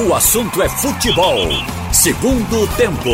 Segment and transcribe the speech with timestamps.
[0.00, 1.48] O assunto é futebol.
[1.92, 3.10] Segundo tempo.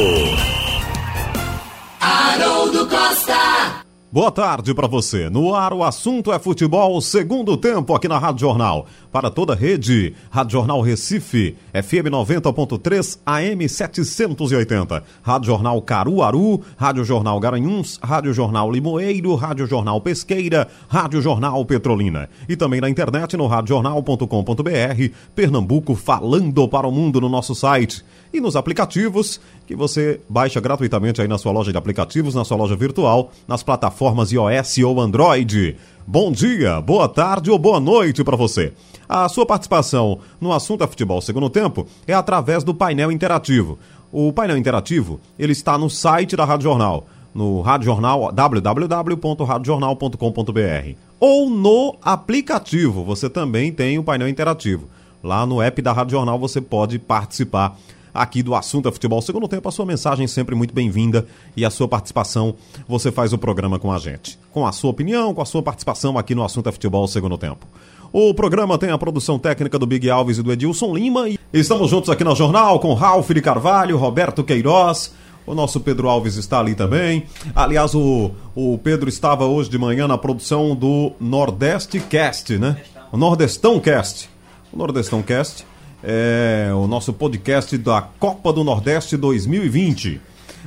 [1.98, 3.83] Haroldo Costa.
[4.14, 5.28] Boa tarde para você.
[5.28, 8.86] No ar, o assunto é futebol, segundo tempo aqui na Rádio Jornal.
[9.10, 15.02] Para toda a rede, Rádio Jornal Recife, FM 90.3, AM 780.
[15.20, 22.28] Rádio Jornal Caruaru, Rádio Jornal Garanhuns, Rádio Jornal Limoeiro, Rádio Jornal Pesqueira, Rádio Jornal Petrolina.
[22.48, 28.04] E também na internet no radiojornal.com.br, Pernambuco falando para o mundo no nosso site.
[28.34, 32.56] E nos aplicativos que você baixa gratuitamente aí na sua loja de aplicativos, na sua
[32.56, 35.76] loja virtual, nas plataformas iOS ou Android.
[36.04, 38.72] Bom dia, boa tarde ou boa noite para você.
[39.08, 43.78] A sua participação no assunto é futebol segundo tempo é através do painel interativo.
[44.10, 51.48] O painel interativo, ele está no site da Rádio Jornal, no Rádio Jornal www.radiojornal.com.br ou
[51.48, 53.04] no aplicativo.
[53.04, 54.88] Você também tem o painel interativo.
[55.22, 57.78] Lá no app da Rádio Jornal você pode participar
[58.14, 59.20] aqui do Assunto é Futebol.
[59.20, 61.26] Segundo tempo, a sua mensagem sempre muito bem-vinda
[61.56, 62.54] e a sua participação,
[62.86, 64.38] você faz o programa com a gente.
[64.52, 67.66] Com a sua opinião, com a sua participação aqui no Assunto é Futebol Segundo Tempo.
[68.12, 71.90] O programa tem a produção técnica do Big Alves e do Edilson Lima e estamos
[71.90, 75.12] juntos aqui no jornal com Ralph de Carvalho, Roberto Queiroz.
[75.44, 77.24] O nosso Pedro Alves está ali também.
[77.54, 82.80] Aliás, o, o Pedro estava hoje de manhã na produção do Nordeste Cast, né?
[83.12, 84.30] O Nordestão Cast.
[84.72, 85.66] O Nordestão Cast
[86.06, 90.20] é o nosso podcast da Copa do Nordeste 2020.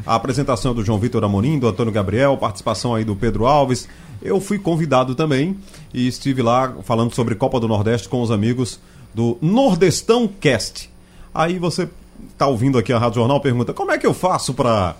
[0.03, 3.87] A apresentação do João Vitor Amorim, do Antônio Gabriel, participação aí do Pedro Alves.
[4.19, 5.55] Eu fui convidado também
[5.93, 8.79] e estive lá falando sobre Copa do Nordeste com os amigos
[9.13, 10.89] do Nordestão Cast.
[11.33, 11.87] Aí você
[12.31, 14.95] está ouvindo aqui a Rádio Jornal pergunta como é que eu faço para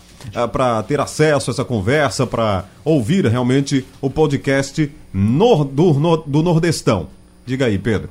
[0.51, 7.07] para ter acesso a essa conversa, para ouvir realmente o podcast do Nordestão.
[7.45, 8.09] Diga aí, Pedro.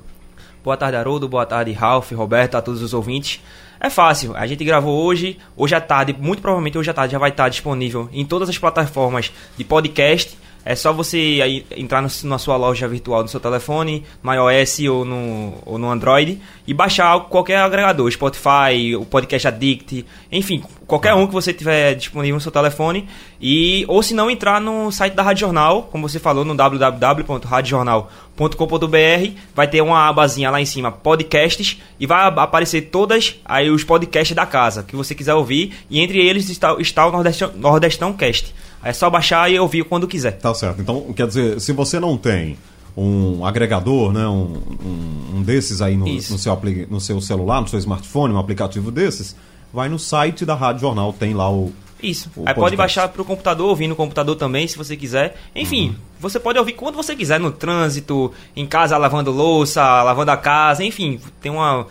[0.67, 1.28] Boa tarde, Haroldo.
[1.28, 3.41] Boa tarde, Ralph, Roberto, a todos os ouvintes.
[3.78, 7.20] É fácil, a gente gravou hoje, hoje à tarde, muito provavelmente hoje à tarde já
[7.20, 10.36] vai estar disponível em todas as plataformas de podcast
[10.68, 14.80] é só você aí entrar no, na sua loja virtual no seu telefone, no iOS
[14.90, 21.14] ou no, ou no Android, e baixar qualquer agregador, Spotify, o Podcast Addict, enfim, qualquer
[21.14, 23.08] um que você tiver disponível no seu telefone.
[23.40, 26.57] E, ou se não, entrar no site da Rádio Jornal, como você falou, no
[28.36, 33.83] www.radiojornal.com.br, vai ter uma abazinha lá em cima, podcasts, e vai aparecer todas aí os
[33.83, 38.13] podcasts da casa, que você quiser ouvir, e entre eles está, está o Nordestão, Nordestão
[38.13, 38.55] Cast.
[38.85, 40.33] É só baixar e ouvir quando quiser.
[40.33, 40.80] Tá certo.
[40.80, 42.57] Então, quer dizer, se você não tem
[42.96, 47.69] um agregador, né, um, um, um desses aí no, no, seu, no seu celular, no
[47.69, 49.35] seu smartphone, um aplicativo desses,
[49.73, 51.73] vai no site da Rádio Jornal, tem lá o.
[52.02, 52.29] Isso.
[52.29, 52.61] O aí podcast.
[52.61, 55.36] pode baixar para o computador, ouvir no computador também, se você quiser.
[55.55, 55.95] Enfim, uhum.
[56.20, 60.84] você pode ouvir quando você quiser, no trânsito, em casa lavando louça, lavando a casa,
[60.84, 61.86] enfim, tem uma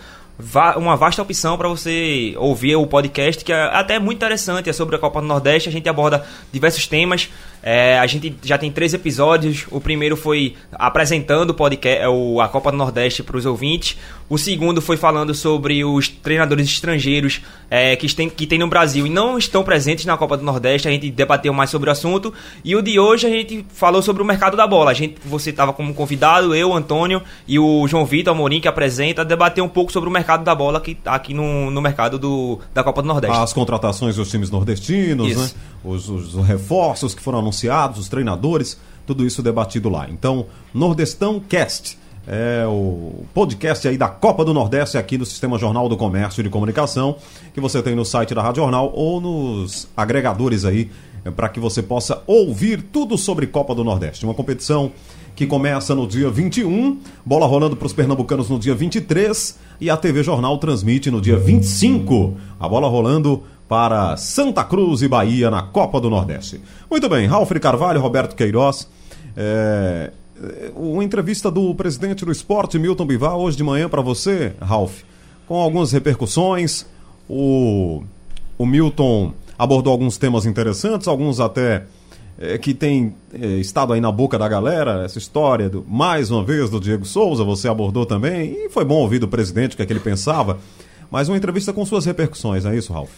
[0.76, 4.96] uma vasta opção para você ouvir o podcast, que é até muito interessante, é sobre
[4.96, 7.30] a Copa do Nordeste, a gente aborda diversos temas,
[7.68, 9.66] é, a gente já tem três episódios.
[9.72, 13.98] O primeiro foi apresentando o podcast, é, o, a Copa do Nordeste para os ouvintes.
[14.30, 19.08] O segundo foi falando sobre os treinadores estrangeiros é, que, tem, que tem no Brasil
[19.08, 20.88] e não estão presentes na Copa do Nordeste.
[20.88, 22.32] A gente debateu mais sobre o assunto.
[22.64, 24.92] E o de hoje a gente falou sobre o mercado da bola.
[24.92, 29.26] A gente, você estava como convidado, eu, Antônio e o João Vitor Amorim, que apresenta,
[29.26, 32.60] debater um pouco sobre o mercado da bola que tá aqui no, no mercado do,
[32.76, 33.36] da Copa do Nordeste.
[33.36, 35.50] As contratações dos times nordestinos, né?
[35.84, 37.55] os, os, os reforços que foram anunciados,
[37.98, 40.08] os treinadores, tudo isso debatido lá.
[40.10, 45.88] Então, Nordestão Cast é o podcast aí da Copa do Nordeste aqui do Sistema Jornal
[45.88, 47.18] do Comércio e de Comunicação,
[47.54, 50.90] que você tem no site da Rádio Jornal ou nos agregadores aí,
[51.24, 54.26] é, para que você possa ouvir tudo sobre Copa do Nordeste.
[54.26, 54.92] Uma competição
[55.36, 59.98] que começa no dia 21, bola rolando para os pernambucanos no dia 23 e a
[59.98, 62.36] TV Jornal transmite no dia 25.
[62.60, 66.62] A bola rolando para Santa Cruz e Bahia na Copa do Nordeste.
[66.90, 68.88] Muito bem, Ralf Carvalho, Roberto Queiroz.
[69.36, 70.12] É,
[70.76, 75.02] uma entrevista do presidente do esporte, Milton Bivar, hoje de manhã para você, Ralf,
[75.48, 76.86] com algumas repercussões.
[77.28, 78.04] O,
[78.58, 81.86] o Milton abordou alguns temas interessantes, alguns até
[82.38, 86.44] é, que tem é, estado aí na boca da galera, essa história, do, mais uma
[86.44, 89.84] vez, do Diego Souza, você abordou também, e foi bom ouvir do presidente o que,
[89.84, 90.60] é que ele pensava,
[91.10, 93.10] mas uma entrevista com suas repercussões, é isso, Ralf?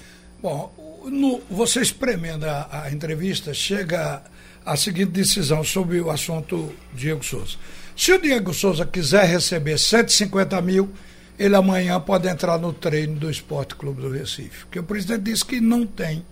[0.42, 0.72] Bom,
[1.06, 4.22] no, você espremendo a, a entrevista, chega
[4.66, 7.56] a seguinte decisão sobre o assunto Diego Souza.
[7.95, 10.92] Se o Diego Souza quiser receber 150 mil,
[11.39, 14.66] ele amanhã pode entrar no treino do Esporte Clube do Recife.
[14.66, 16.24] Porque o presidente disse que não tem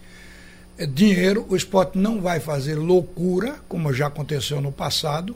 [0.93, 5.35] dinheiro, o esporte não vai fazer loucura, como já aconteceu no passado,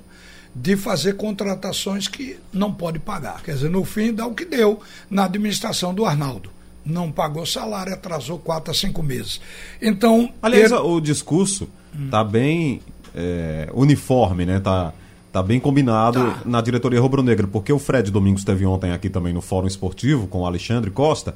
[0.53, 3.41] de fazer contratações que não pode pagar.
[3.41, 6.51] Quer dizer, no fim dá o que deu na administração do Arnaldo.
[6.85, 9.39] Não pagou salário, atrasou quatro a cinco meses.
[9.81, 10.31] Então.
[10.41, 10.81] Aliás, ele...
[10.81, 11.69] o discurso
[12.05, 12.81] está bem
[13.15, 14.59] é, uniforme, né?
[14.59, 14.93] Tá,
[15.31, 16.41] tá bem combinado tá.
[16.45, 20.39] na diretoria rubro-negra, porque o Fred Domingos esteve ontem aqui também no Fórum Esportivo com
[20.39, 21.35] o Alexandre Costa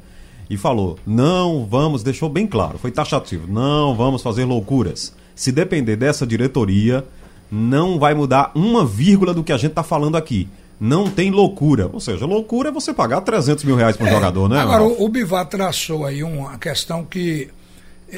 [0.49, 5.13] e falou: não vamos, deixou bem claro, foi taxativo, não vamos fazer loucuras.
[5.35, 7.03] Se depender dessa diretoria,
[7.51, 10.47] não vai mudar uma vírgula do que a gente está falando aqui.
[10.83, 11.89] Não tem loucura.
[11.93, 14.59] Ou seja, loucura é você pagar 300 mil reais para um é, jogador, né?
[14.59, 17.49] Agora, o, o Bivar traçou aí uma questão que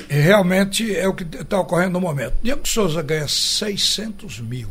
[0.10, 2.34] realmente é o que está ocorrendo no momento.
[2.42, 4.68] Diego Souza ganha 600 mil.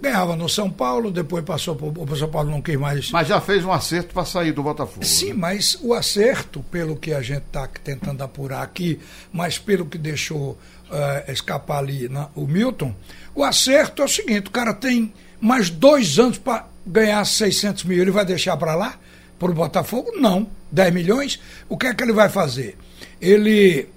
[0.00, 3.10] Ganhava no São Paulo, depois passou para o São Paulo, não quis mais.
[3.10, 5.04] Mas já fez um acerto para sair do Botafogo.
[5.04, 5.34] Sim, né?
[5.34, 8.98] mas o acerto, pelo que a gente está tentando apurar aqui,
[9.30, 12.94] mas pelo que deixou uh, escapar ali na, o Milton,
[13.34, 18.00] o acerto é o seguinte: o cara tem mais dois anos para ganhar 600 mil.
[18.00, 18.94] Ele vai deixar para lá?
[19.38, 20.12] Para o Botafogo?
[20.16, 20.48] Não.
[20.72, 21.40] 10 milhões?
[21.68, 22.76] O que é que ele vai fazer?
[23.20, 23.88] Ele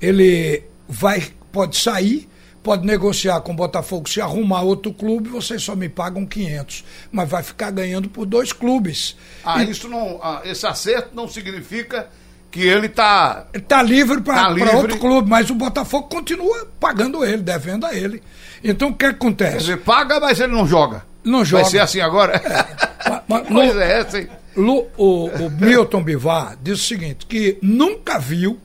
[0.00, 2.28] ele vai, pode sair,
[2.62, 7.28] pode negociar com o Botafogo, se arrumar outro clube, vocês só me pagam 500, mas
[7.28, 9.16] vai ficar ganhando por dois clubes.
[9.44, 12.08] Ah, e, isso não, ah, esse acerto não significa
[12.50, 17.42] que ele está tá livre para tá outro clube, mas o Botafogo continua pagando ele,
[17.42, 18.22] devendo a ele.
[18.64, 19.70] Então o que acontece?
[19.70, 21.04] Ele paga, mas ele não joga.
[21.28, 21.62] Não joga.
[21.62, 22.36] Vai ser assim agora?
[22.36, 22.88] É.
[23.28, 24.28] Mas, mas, é essa, hein?
[24.56, 28.58] Lu, o, o Milton Bivar diz o seguinte, que nunca viu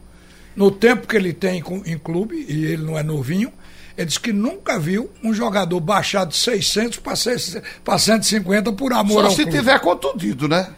[0.56, 3.52] no tempo que ele tem em clube, e ele não é novinho,
[3.98, 7.00] ele disse que nunca viu um jogador baixar de 600
[7.84, 9.52] para 150 por amor Só se clube.
[9.52, 10.70] tiver contundido, né?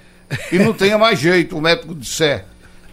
[0.51, 2.45] E não tenha mais jeito, o médico disser.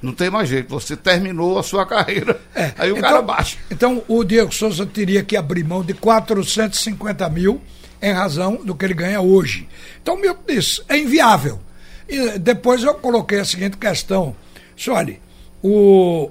[0.03, 2.41] Não tem mais jeito, você terminou a sua carreira.
[2.55, 3.57] É, aí o então, cara baixa.
[3.71, 7.63] Então o Diego Souza teria que abrir mão de 450 mil
[8.03, 9.69] em razão do que ele ganha hoje.
[10.03, 11.61] Então, meu disse, é inviável.
[12.09, 14.35] E depois eu coloquei a seguinte questão.
[14.89, 15.17] Olha,
[15.63, 16.29] o,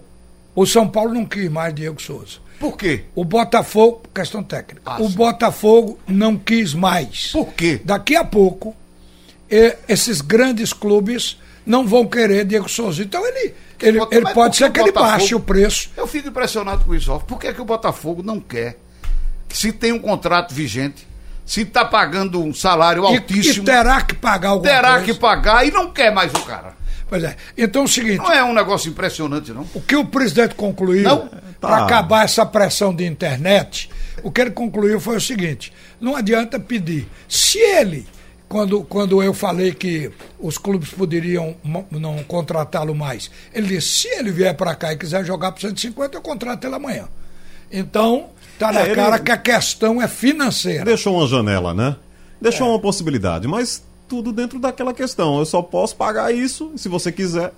[0.54, 2.40] o São Paulo não quis mais Diego Souza.
[2.60, 3.06] Por quê?
[3.16, 4.84] O Botafogo, questão técnica.
[4.86, 5.16] Ah, o sim.
[5.16, 7.32] Botafogo não quis mais.
[7.32, 7.82] Por quê?
[7.84, 8.76] Daqui a pouco,
[9.88, 13.02] esses grandes clubes não vão querer Diego Souza.
[13.02, 15.90] Então ele, ele, ele pode ser que ele baixe o preço.
[15.98, 17.18] Eu fico impressionado com isso.
[17.22, 18.78] Por que, que o Botafogo não quer?
[19.50, 21.08] Se tem um contrato vigente,
[21.46, 23.64] se está pagando um salário e, altíssimo.
[23.64, 25.06] E terá que pagar alguma Terá coisa.
[25.06, 26.74] que pagar e não quer mais o cara.
[27.12, 27.36] Pois é.
[27.58, 28.20] Então é o seguinte.
[28.20, 29.68] Não é um negócio impressionante, não?
[29.74, 31.28] O que o presidente concluiu
[31.60, 31.84] para tá.
[31.84, 33.90] acabar essa pressão de internet,
[34.24, 37.10] o que ele concluiu foi o seguinte: não adianta pedir.
[37.28, 38.08] Se ele,
[38.48, 40.10] quando, quando eu falei que
[40.40, 41.54] os clubes poderiam
[41.92, 46.16] não contratá-lo mais, ele disse: se ele vier para cá e quiser jogar por 150,
[46.16, 47.10] eu contrato ele amanhã.
[47.70, 48.30] Então,
[48.66, 50.86] tá na é, cara que a questão é financeira.
[50.86, 51.96] Deixou uma janela, né?
[52.40, 52.70] Deixou é.
[52.70, 55.40] uma possibilidade, mas tudo dentro daquela questão.
[55.40, 57.54] Eu só posso pagar isso, se você quiser.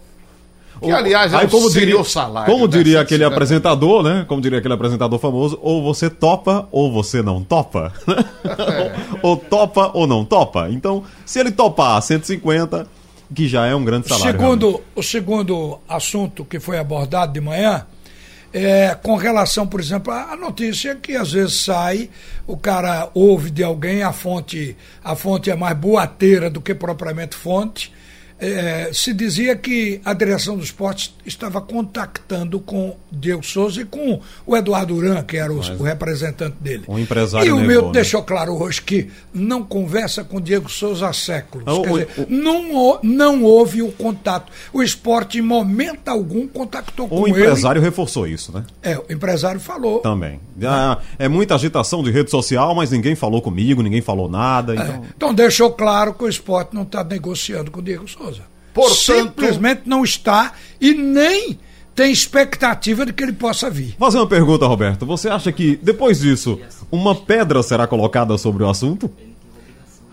[0.81, 2.51] Que, aliás, é aí, como diria, o salário.
[2.51, 4.25] Como diria aquele apresentador, né?
[4.27, 7.93] Como diria aquele apresentador famoso, ou você topa ou você não topa.
[8.43, 8.93] É.
[9.23, 10.69] ou topa ou não topa.
[10.69, 12.85] Então, se ele topar 150,
[13.33, 14.31] que já é um grande salário.
[14.31, 17.85] Segundo, o segundo assunto que foi abordado de manhã
[18.53, 22.09] é, com relação, por exemplo, à notícia que às vezes sai,
[22.45, 27.35] o cara ouve de alguém, a fonte, a fonte é mais boateira do que propriamente
[27.35, 27.91] fonte,
[28.43, 34.19] é, se dizia que a direção do esporte estava contactando com Diego Souza e com
[34.45, 36.83] o Eduardo Uran, que era o, o representante dele.
[36.87, 37.91] Um empresário e o meu né?
[37.93, 41.65] deixou claro hoje que não conversa com Diego Souza há séculos.
[41.67, 44.51] Ah, Quer o, dizer, o, não, não houve o contato.
[44.73, 47.35] O esporte, em momento algum, contactou com ele.
[47.35, 48.65] O empresário reforçou isso, né?
[48.81, 49.99] É, o empresário falou.
[49.99, 50.39] Também.
[50.63, 54.73] Ah, é muita agitação de rede social, mas ninguém falou comigo, ninguém falou nada.
[54.73, 55.01] Então, é.
[55.15, 58.32] então deixou claro que o esporte não está negociando com o Diego Souza.
[58.73, 61.59] Portanto, Simplesmente não está e nem
[61.95, 63.95] tem expectativa de que ele possa vir.
[63.99, 65.05] Fazer uma pergunta, Roberto.
[65.05, 66.59] Você acha que, depois disso,
[66.91, 69.11] uma pedra será colocada sobre o assunto?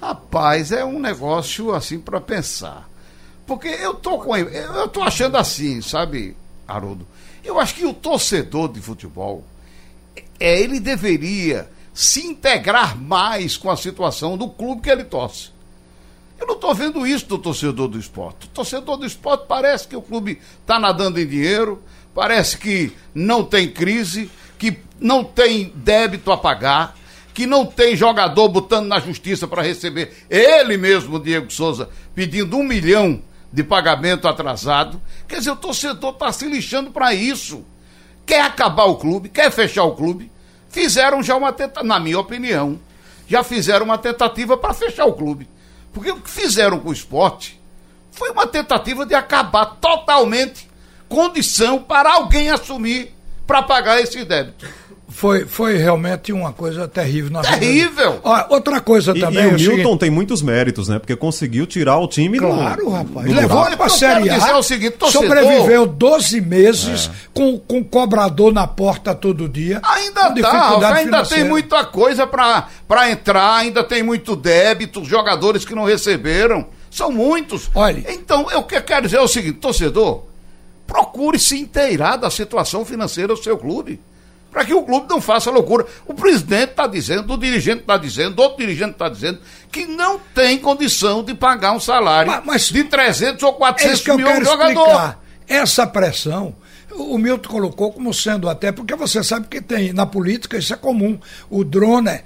[0.01, 2.89] Rapaz, é um negócio assim para pensar.
[3.47, 4.37] Porque eu tô com.
[4.37, 6.37] Eu tô achando assim, sabe,
[6.69, 7.07] Haroldo?
[7.45, 9.45] Eu acho que o torcedor de futebol,
[10.39, 15.51] é, ele deveria se integrar mais com a situação do clube que ele torce.
[16.41, 18.47] Eu não estou vendo isso do torcedor do esporte.
[18.47, 21.83] O torcedor do esporte parece que o clube está nadando em dinheiro,
[22.15, 26.97] parece que não tem crise, que não tem débito a pagar,
[27.35, 30.13] que não tem jogador botando na justiça para receber.
[30.31, 35.01] Ele mesmo, Diego Souza, pedindo um milhão de pagamento atrasado.
[35.29, 37.65] Quer dizer, o torcedor está se lixando para isso.
[38.25, 40.31] Quer acabar o clube, quer fechar o clube.
[40.71, 42.79] Fizeram já uma tentativa, na minha opinião,
[43.29, 45.49] já fizeram uma tentativa para fechar o clube.
[45.93, 47.61] Porque o que fizeram com o esporte
[48.11, 50.69] foi uma tentativa de acabar totalmente
[51.09, 53.15] condição para alguém assumir
[53.47, 54.67] para pagar esse débito.
[55.11, 57.31] Foi, foi realmente uma coisa terrível.
[57.33, 58.13] Na terrível!
[58.13, 58.21] Vida.
[58.23, 59.45] Olha, outra coisa e, também.
[59.45, 59.99] E o Milton seguinte...
[59.99, 60.99] tem muitos méritos, né?
[60.99, 63.27] Porque conseguiu tirar o time Claro, do, rapaz.
[63.27, 64.37] Do Levou ele para a Série A.
[64.37, 67.29] É o seguinte, torcedor, sobreviveu 12 meses é.
[67.35, 69.81] com, com cobrador na porta todo dia.
[69.83, 75.85] Ainda tá, ainda tem muita coisa para entrar, ainda tem muito débito, jogadores que não
[75.85, 76.67] receberam.
[76.89, 77.69] São muitos.
[77.75, 78.05] Olha.
[78.13, 80.25] Então, eu quero dizer o seguinte, torcedor,
[80.87, 84.01] procure se inteirar da situação financeira do seu clube
[84.51, 85.87] para que o clube não faça loucura.
[86.07, 89.39] O presidente está dizendo, o dirigente está dizendo, outro dirigente está dizendo
[89.71, 94.17] que não tem condição de pagar um salário mas, mas de 300 ou 400 é
[94.17, 94.81] mil a um jogador.
[94.81, 95.21] Explicar.
[95.49, 96.55] Essa pressão
[96.93, 100.77] o Milton colocou como sendo até, porque você sabe que tem na política, isso é
[100.77, 101.19] comum.
[101.49, 102.21] O drone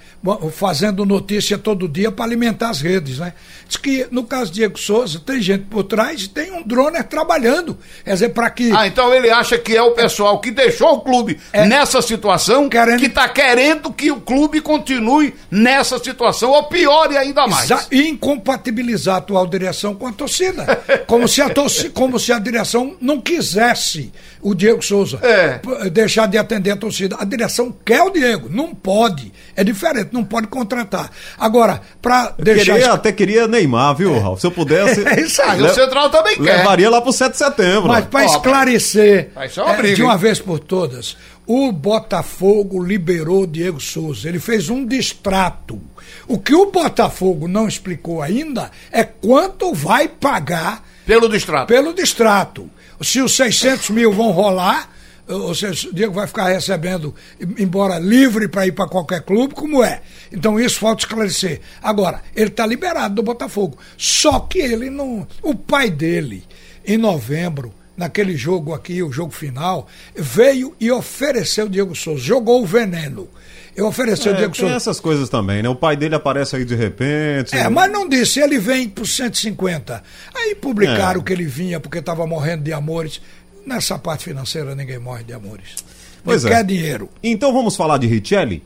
[0.53, 3.35] fazendo notícia todo dia para alimentar as redes, né?
[3.69, 7.03] Diz que no caso de Diego Souza, tem gente por trás e tem um drone
[7.03, 7.77] trabalhando.
[8.05, 8.73] Quer dizer, para que.
[8.73, 12.69] Ah, então ele acha que é o pessoal que deixou o clube é, nessa situação
[12.69, 13.01] querendo...
[13.01, 17.71] que está querendo que o clube continue nessa situação, ou piore ainda mais.
[17.71, 20.65] Exa incompatibilizar a atual direção com a torcida.
[21.07, 25.61] Como se a, torcida, como se a direção não quisesse o Diego Souza é.
[25.91, 27.17] deixar de atender a torcida.
[27.19, 29.33] A direção quer o Diego, não pode.
[29.57, 31.11] É diferente, não pode contratar.
[31.39, 32.75] Agora, para deixar.
[32.75, 34.19] Queria, Até queria Neymar, viu, é.
[34.19, 34.41] Ralf?
[34.41, 35.05] Se eu pudesse.
[35.15, 35.63] É isso aí.
[35.63, 36.59] O Central também quer.
[36.59, 37.89] Levaria lá pro 7 de setembro.
[37.89, 43.81] Mas para esclarecer é, briga, de uma vez por todas, o Botafogo liberou o Diego
[43.81, 44.29] Souza.
[44.29, 45.81] Ele fez um distrato.
[46.27, 50.83] O que o Botafogo não explicou ainda é quanto vai pagar.
[51.07, 51.67] Pelo distrato.
[51.67, 52.71] Pelo distrato
[53.01, 54.91] se os 600 mil vão rolar,
[55.27, 57.15] ou seja, o Diego vai ficar recebendo,
[57.59, 60.03] embora livre para ir para qualquer clube, como é.
[60.31, 61.61] Então isso falta esclarecer.
[61.83, 63.79] Agora, ele está liberado do Botafogo.
[63.97, 65.27] Só que ele não.
[65.43, 66.45] O pai dele,
[66.87, 72.63] em novembro, naquele jogo aqui, o jogo final, veio e ofereceu o Diego Souza, jogou
[72.63, 73.29] o veneno.
[73.77, 74.77] Eu ofereci é, o Diego tem Souza.
[74.77, 75.69] essas coisas também, né?
[75.69, 77.57] O pai dele aparece aí de repente.
[77.57, 80.03] É, mas não disse, ele vem por 150.
[80.35, 81.25] Aí publicaram é.
[81.25, 83.21] que ele vinha porque estava morrendo de amores.
[83.67, 85.77] Nessa parte financeira ninguém morre de amores.
[86.23, 86.57] Pois ele é.
[86.57, 87.11] quer dinheiro.
[87.23, 88.63] Então vamos falar de Richelli?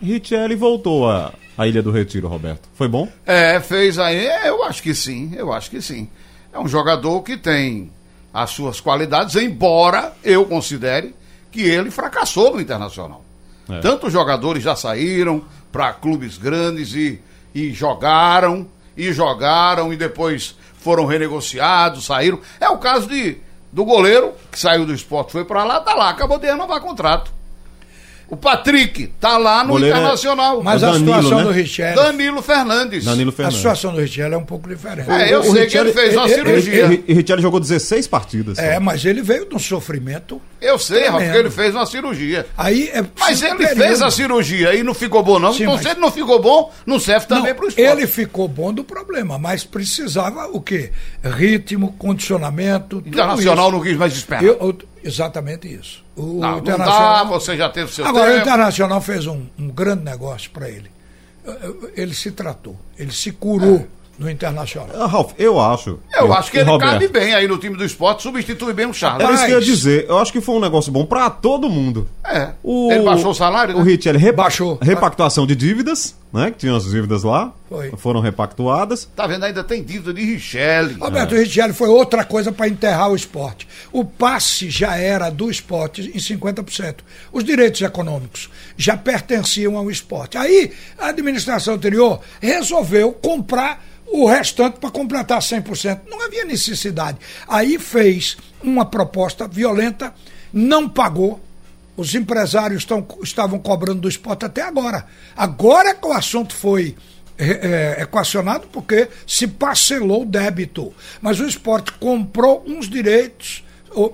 [0.00, 2.68] Richelli voltou à, à Ilha do Retiro, Roberto.
[2.74, 3.08] Foi bom?
[3.26, 4.26] É, fez aí.
[4.26, 6.08] É, eu acho que sim, eu acho que sim.
[6.52, 7.90] É um jogador que tem
[8.32, 11.14] as suas qualidades, embora eu considere
[11.50, 13.25] que ele fracassou no Internacional.
[13.68, 13.80] É.
[13.80, 17.20] Tantos jogadores já saíram para clubes grandes e,
[17.54, 22.40] e jogaram, e jogaram, e depois foram renegociados, saíram.
[22.60, 23.38] É o caso de,
[23.72, 27.36] do goleiro, que saiu do esporte, foi para lá, tá lá, acabou de renovar contrato.
[28.28, 30.62] O Patrick tá lá no Goleiro é- Internacional.
[30.62, 31.44] Mas a Danilo, situação né?
[31.44, 31.94] do Richelli.
[31.94, 33.04] Danilo Fernandes.
[33.04, 33.56] Danilo Fernandes.
[33.56, 35.08] A situação do Richelli é um pouco diferente.
[35.08, 37.04] É, eu o, sei Richelli, que ele fez uma ele, cirurgia.
[37.06, 38.58] E Richelli jogou 16 partidas.
[38.58, 40.42] É, mas ele veio de um sofrimento.
[40.60, 42.46] Eu sei, Rafa, porque ele fez uma cirurgia.
[42.56, 43.76] Aí é mas ele período.
[43.76, 45.52] fez a cirurgia e não ficou bom, não.
[45.52, 45.82] Sim, então, mas...
[45.82, 47.90] se ele não ficou bom, não serve também para o esporte.
[47.90, 50.92] Ele ficou bom do problema, mas precisava o quê?
[51.22, 53.02] Ritmo, condicionamento.
[53.04, 54.42] Internacional não quis mais esperar.
[54.42, 56.04] Eu, exatamente isso.
[56.16, 57.24] O não, Internacional...
[57.24, 58.38] não dá, você já teve seu Agora, tempo.
[58.38, 60.90] o Internacional fez um, um grande negócio para ele.
[61.94, 63.76] Ele se tratou, ele se curou.
[63.76, 63.86] É
[64.18, 64.94] no Internacional.
[64.94, 65.98] Uh, Ralf, eu acho.
[66.12, 68.86] Eu, eu acho que ele Roberto, cabe bem aí no time do esporte, substitui bem
[68.86, 69.22] o Charles.
[69.22, 70.06] Era isso que eu ia dizer.
[70.08, 72.08] Eu acho que foi um negócio bom para todo mundo.
[72.24, 72.50] É.
[72.62, 73.74] O, ele baixou o salário?
[73.74, 73.80] Né?
[73.80, 74.78] O Rich, ele repa baixou.
[74.80, 76.50] Repactuação de dívidas, né?
[76.50, 77.52] Que tinham as dívidas lá.
[77.68, 77.90] Foi.
[77.96, 79.08] Foram repactuadas.
[79.16, 79.44] Tá vendo?
[79.44, 80.94] Ainda tem dívida de Richelli.
[80.94, 81.38] Roberto, é.
[81.38, 83.66] o Richelli foi outra coisa para enterrar o esporte.
[83.90, 86.96] O passe já era do esporte em 50%.
[87.32, 90.36] Os direitos econômicos já pertenciam ao esporte.
[90.36, 96.02] Aí, a administração anterior resolveu comprar o restante para completar 100%.
[96.08, 97.18] Não havia necessidade.
[97.48, 100.14] Aí fez uma proposta violenta,
[100.52, 101.40] não pagou.
[101.96, 105.06] Os empresários estão, estavam cobrando do esporte até agora.
[105.36, 106.96] Agora que o assunto foi
[107.38, 110.92] é, é, equacionado, porque se parcelou o débito.
[111.20, 113.64] Mas o esporte comprou uns direitos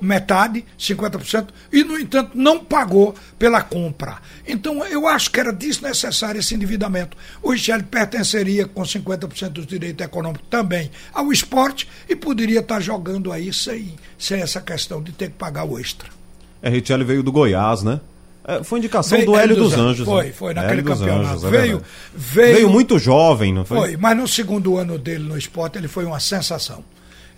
[0.00, 4.18] metade, 50%, e, no entanto, não pagou pela compra.
[4.46, 7.16] Então, eu acho que era desnecessário esse endividamento.
[7.42, 13.32] O Richelli pertenceria com 50% dos direitos econômicos também ao esporte e poderia estar jogando
[13.32, 16.21] aí sem, sem essa questão de ter que pagar o extra.
[16.62, 18.00] É, Richelli veio do Goiás, né?
[18.45, 19.90] É, foi indicação veio, do Hélio dos, dos Anjos.
[19.90, 20.07] Anjos.
[20.07, 20.33] Foi, né?
[20.33, 21.28] foi naquele Hélio campeonato.
[21.28, 21.83] Anjos, é veio,
[22.14, 23.78] veio, veio muito jovem, não foi?
[23.78, 26.85] Foi, mas no segundo ano dele no esporte ele foi uma sensação.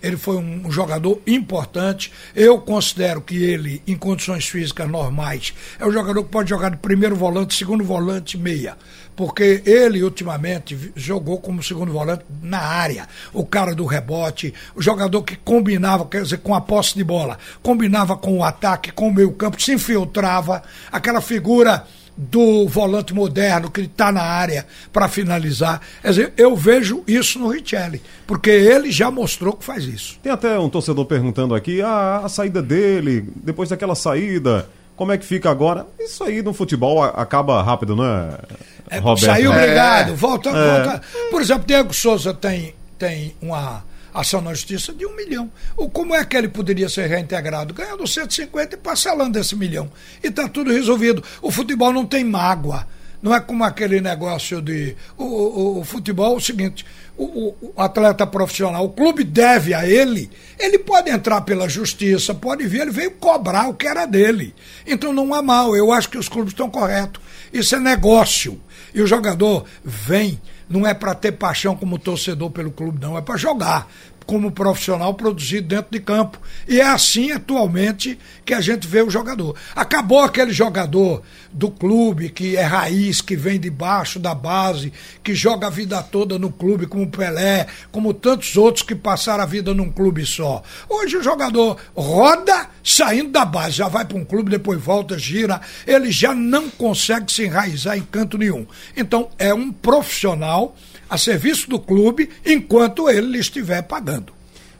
[0.01, 2.11] Ele foi um jogador importante.
[2.35, 6.77] Eu considero que ele, em condições físicas normais, é um jogador que pode jogar de
[6.77, 8.77] primeiro volante, segundo volante, meia.
[9.15, 13.07] Porque ele ultimamente jogou como segundo volante na área.
[13.33, 17.37] O cara do rebote, o jogador que combinava, quer dizer, com a posse de bola,
[17.63, 21.85] combinava com o ataque, com o meio campo, se infiltrava, aquela figura
[22.17, 25.81] do volante moderno que está na área para finalizar.
[26.01, 30.17] Quer dizer, eu vejo isso no Richelli, porque ele já mostrou que faz isso.
[30.23, 35.17] Tem até um torcedor perguntando aqui, ah, a saída dele, depois daquela saída, como é
[35.17, 35.85] que fica agora?
[35.99, 39.25] Isso aí no futebol acaba rápido, né, é, Roberto?
[39.25, 40.15] Saiu, obrigado, é.
[40.15, 40.53] volta, é.
[40.53, 41.01] volta.
[41.29, 45.51] Por exemplo, Diego Souza tem, tem uma ação na justiça de um milhão.
[45.75, 47.73] O, como é que ele poderia ser reintegrado?
[47.73, 49.91] Ganhando 150 e parcelando esse milhão.
[50.23, 51.23] E está tudo resolvido.
[51.41, 52.87] O futebol não tem mágoa.
[53.21, 54.95] Não é como aquele negócio de.
[55.17, 56.85] O, o, o futebol é o seguinte:
[57.17, 62.67] o, o, atleta profissional, o clube deve a ele, ele pode entrar pela justiça, pode
[62.67, 64.53] vir, ele veio cobrar o que era dele.
[64.85, 67.21] Então não há mal, eu acho que os clubes estão corretos.
[67.51, 68.61] Isso é negócio.
[68.95, 73.21] E o jogador vem não é para ter paixão como torcedor pelo clube, não, é
[73.21, 73.87] para jogar
[74.25, 76.39] como profissional produzido dentro de campo.
[76.67, 79.55] E é assim atualmente que a gente vê o jogador.
[79.75, 84.91] Acabou aquele jogador do clube que é raiz, que vem de baixo da base,
[85.23, 89.47] que joga a vida toda no clube, como Pelé, como tantos outros que passaram a
[89.47, 90.61] vida num clube só.
[90.89, 95.61] Hoje o jogador roda saindo da base, já vai para um clube, depois volta, gira,
[95.87, 98.65] ele já não consegue se enraizar em canto nenhum.
[98.95, 100.75] Então é um profissional
[101.09, 104.33] a serviço do clube enquanto ele lhe estiver pagando.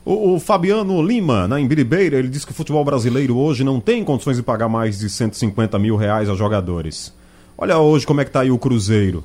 [0.05, 4.03] O, o, Fabiano Lima, na Embiribeira, ele diz que o futebol brasileiro hoje não tem
[4.03, 7.11] condições de pagar mais de 150 mil reais a jogadores.
[7.57, 9.23] Olha hoje como é que tá aí o Cruzeiro.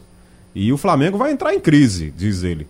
[0.54, 2.66] E o Flamengo vai entrar em crise, diz ele.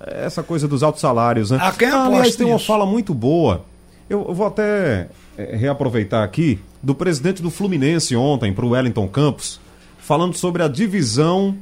[0.00, 1.58] Essa coisa dos altos salários, né?
[1.60, 3.64] A quem ah, aliás, tem uma fala muito boa.
[4.10, 9.08] Eu, eu vou até é, reaproveitar aqui do presidente do Fluminense ontem para o Wellington
[9.08, 9.60] Campos,
[9.98, 11.56] falando sobre a divisão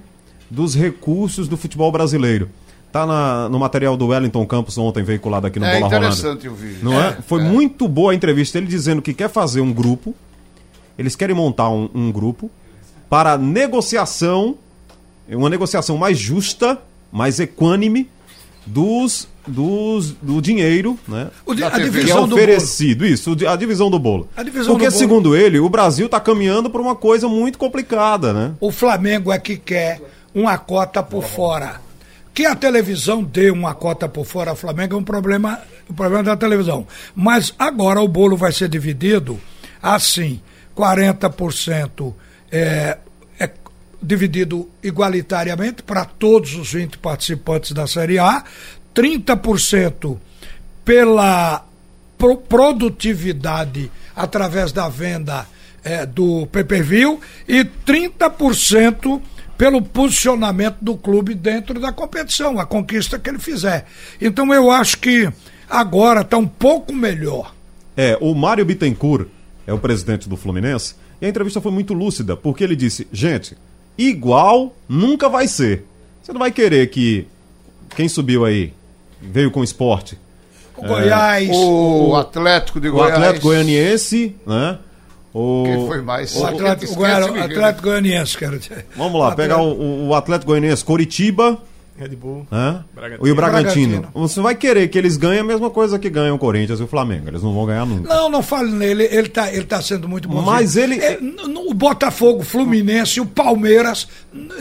[0.53, 2.51] dos recursos do futebol brasileiro.
[2.93, 6.05] Tá na, no material do Wellington Campos ontem veiculado aqui no é Bola Rolando.
[6.05, 6.81] É interessante o vídeo.
[6.83, 7.09] Não é?
[7.09, 7.19] é?
[7.27, 7.45] Foi é.
[7.45, 8.59] muito boa a entrevista.
[8.59, 10.15] Ele dizendo que quer fazer um grupo.
[10.99, 12.51] Eles querem montar um, um grupo
[13.09, 14.57] para negociação,
[15.27, 16.79] uma negociação mais justa,
[17.11, 18.11] mais equânime
[18.67, 21.29] dos dos, do dinheiro, né?
[21.53, 24.29] Di a divisão que é oferecido, isso, a divisão do bolo.
[24.45, 25.37] Divisão Porque, do segundo bolo.
[25.37, 28.53] ele, o Brasil está caminhando para uma coisa muito complicada, né?
[28.61, 30.01] O Flamengo é que quer
[30.35, 31.81] uma cota por fora.
[32.35, 36.23] Que a televisão dê uma cota por fora ao Flamengo é um problema, um problema
[36.23, 36.87] da televisão.
[37.15, 39.39] Mas agora o bolo vai ser dividido
[39.83, 40.41] assim:
[40.75, 42.15] 40%
[42.51, 42.99] é,
[43.39, 43.51] é
[44.03, 48.45] dividido igualitariamente para todos os 20 participantes da Série A,
[48.95, 50.19] 30%
[50.85, 51.67] pela
[52.17, 55.47] pro produtividade através da venda
[55.83, 59.21] é, do pay-per-view e 30%
[59.63, 63.87] pelo posicionamento do clube dentro da competição, a conquista que ele fizer.
[64.21, 65.33] Então eu acho que
[65.71, 67.55] agora está um pouco melhor.
[67.97, 69.29] É, o Mário Bittencourt
[69.65, 73.57] é o presidente do Fluminense, e a entrevista foi muito lúcida, porque ele disse: gente,
[73.97, 75.87] igual nunca vai ser.
[76.21, 77.29] Você não vai querer que
[77.95, 78.75] quem subiu aí
[79.21, 80.19] veio com esporte.
[80.77, 81.49] O Goiás.
[81.49, 83.13] É, o Atlético de Goiás.
[83.13, 84.81] O Atlético Goianiense, né?
[85.35, 86.37] O, Quem foi mais?
[86.37, 88.87] O Atlético, o Atlético Goianiense, quero dizer.
[88.97, 91.59] Vamos lá, pegar o, o Atlético Goianiense, Coritiba.
[91.97, 92.47] Red Bull.
[93.23, 93.35] E o Bragantino.
[93.37, 94.09] Bragantino.
[94.15, 96.87] Você vai querer que eles ganhem a mesma coisa que ganham o Corinthians e o
[96.87, 97.29] Flamengo.
[97.29, 98.09] Eles não vão ganhar nunca.
[98.09, 99.05] Não, não fale nele.
[99.05, 100.43] Ele está ele tá sendo muito bom.
[100.43, 100.99] Mas ele.
[100.99, 101.19] É,
[101.55, 104.09] o Botafogo, o Fluminense, o Palmeiras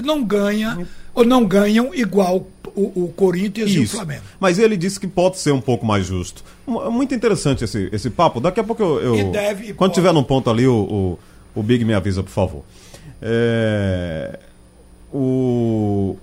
[0.04, 3.80] não ganha ou não ganham igual o, o Corinthians Isso.
[3.80, 4.24] e o Flamengo.
[4.40, 6.44] Mas ele disse que pode ser um pouco mais justo.
[6.66, 8.40] Muito interessante esse, esse papo.
[8.40, 9.00] Daqui a pouco eu.
[9.00, 9.94] eu e deve, quando pode.
[9.96, 11.18] tiver num ponto ali, o,
[11.56, 12.64] o, o, Big me avisa, por favor.
[13.22, 14.40] É,
[15.14, 16.16] o,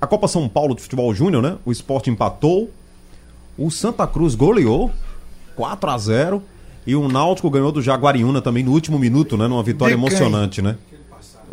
[0.00, 1.56] a Copa São Paulo de Futebol Júnior, né?
[1.64, 2.70] O esporte empatou.
[3.56, 4.90] O Santa Cruz goleou
[5.54, 6.42] 4 a 0
[6.86, 9.46] E o Náutico ganhou do Jaguariúna também no último minuto, né?
[9.46, 10.76] Numa vitória emocionante, né?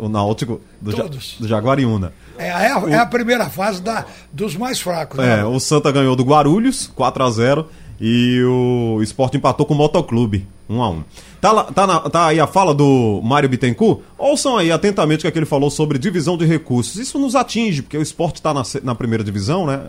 [0.00, 2.12] O Náutico do, ja, do Jaguariúna.
[2.38, 5.18] É, é, a, é a primeira fase da, dos mais fracos.
[5.18, 5.40] Né?
[5.40, 7.66] É, o Santa ganhou do Guarulhos, 4 a 0
[8.00, 11.04] e o Sport empatou com o Motoclube, 1 a 1
[11.40, 14.00] Tá, tá, na, tá aí a fala do Mário Bittencourt?
[14.18, 16.96] Ouçam aí atentamente o que, é ele falou sobre divisão de recursos.
[16.96, 19.80] Isso nos atinge, porque o esporte está na, na primeira divisão, né?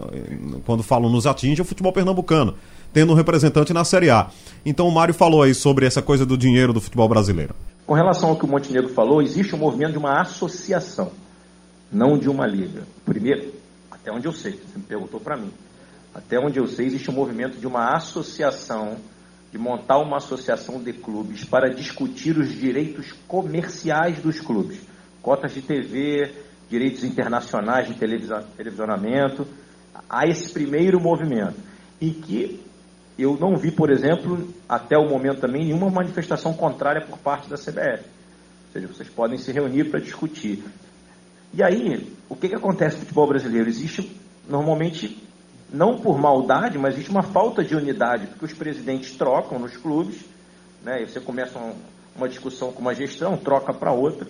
[0.66, 2.56] Quando falam nos atinge, é o futebol pernambucano,
[2.94, 4.28] tendo um representante na Série A.
[4.66, 7.54] Então o Mário falou aí sobre essa coisa do dinheiro do futebol brasileiro.
[7.92, 11.12] Com relação ao que o Montenegro falou, existe um movimento de uma associação
[11.92, 12.84] não de uma liga.
[13.04, 13.54] Primeiro,
[13.92, 15.52] até onde eu sei, você me perguntou para mim.
[16.16, 18.96] Até onde eu sei, existe um movimento de uma associação,
[19.52, 24.80] de montar uma associação de clubes para discutir os direitos comerciais dos clubes.
[25.22, 26.34] Cotas de TV,
[26.70, 29.46] direitos internacionais de televisionamento.
[30.10, 31.60] Há esse primeiro movimento.
[32.00, 32.71] E que
[33.18, 37.58] eu não vi, por exemplo, até o momento também, nenhuma manifestação contrária por parte da
[37.58, 38.04] CBF.
[38.04, 40.64] Ou seja, vocês podem se reunir para discutir.
[41.54, 43.68] E aí, o que, que acontece no futebol brasileiro?
[43.68, 44.10] Existe,
[44.48, 45.22] normalmente,
[45.72, 50.26] não por maldade, mas existe uma falta de unidade, porque os presidentes trocam nos clubes,
[50.84, 51.02] né?
[51.02, 51.60] E você começa
[52.16, 54.28] uma, discussão com uma gestão, troca para outra.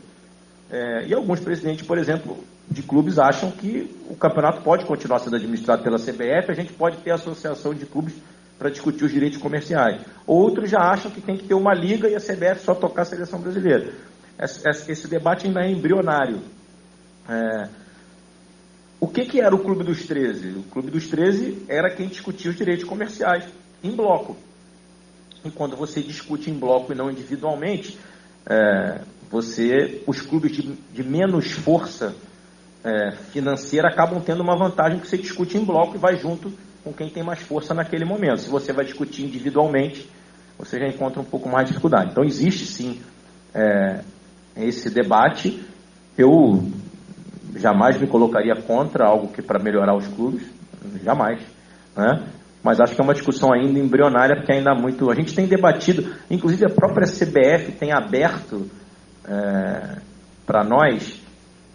[0.69, 5.35] É, e alguns presidentes, por exemplo, de clubes acham que o campeonato pode continuar sendo
[5.35, 8.15] administrado pela CBF, a gente pode ter associação de clubes
[8.61, 10.03] para discutir os direitos comerciais.
[10.27, 13.05] Outros já acham que tem que ter uma liga e a CBF só tocar a
[13.05, 13.91] seleção brasileira.
[14.37, 16.39] Esse, esse debate ainda é embrionário.
[17.27, 17.69] É,
[18.99, 20.49] o que, que era o Clube dos 13?
[20.59, 23.45] O Clube dos 13 era quem discutia os direitos comerciais
[23.83, 24.37] em bloco.
[25.43, 27.97] E quando você discute em bloco e não individualmente,
[28.45, 32.15] é, você, os clubes de, de menos força
[32.83, 36.91] é, financeira acabam tendo uma vantagem que você discute em bloco e vai junto com
[36.93, 38.41] quem tem mais força naquele momento.
[38.41, 40.09] Se você vai discutir individualmente,
[40.57, 42.11] você já encontra um pouco mais de dificuldade.
[42.11, 43.01] Então existe sim
[43.53, 44.01] é,
[44.55, 45.63] esse debate.
[46.17, 46.63] Eu
[47.55, 50.47] jamais me colocaria contra algo que para melhorar os clubes,
[51.03, 51.41] jamais,
[51.95, 52.27] né?
[52.63, 55.09] Mas acho que é uma discussão ainda embrionária, porque ainda há muito.
[55.09, 58.69] A gente tem debatido, inclusive a própria CBF tem aberto
[59.25, 59.97] é,
[60.45, 61.19] para nós,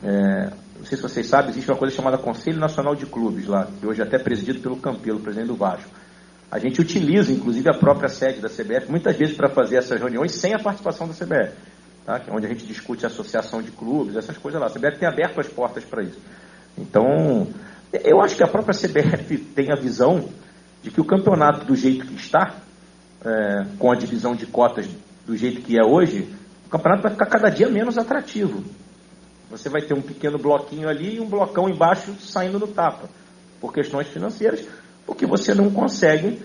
[0.04, 3.68] é, não sei se vocês sabem, existe uma coisa chamada Conselho Nacional de Clubes lá,
[3.78, 5.90] que hoje é até presidido pelo Campelo, presidente do Vasco.
[6.50, 10.32] A gente utiliza, inclusive, a própria sede da CBF, muitas vezes para fazer essas reuniões
[10.32, 11.52] sem a participação da CBF,
[12.04, 12.20] tá?
[12.20, 14.68] que é onde a gente discute a associação de clubes, essas coisas lá.
[14.68, 16.18] A CBF tem aberto as portas para isso.
[16.78, 17.48] Então,
[17.92, 20.28] eu acho que a própria CBF tem a visão
[20.82, 22.54] de que o campeonato, do jeito que está,
[23.24, 24.88] é, com a divisão de cotas
[25.26, 26.28] do jeito que é hoje,
[26.66, 28.62] o campeonato vai ficar cada dia menos atrativo.
[29.50, 33.08] Você vai ter um pequeno bloquinho ali e um blocão embaixo saindo no tapa,
[33.60, 34.66] por questões financeiras,
[35.04, 36.40] porque você não consegue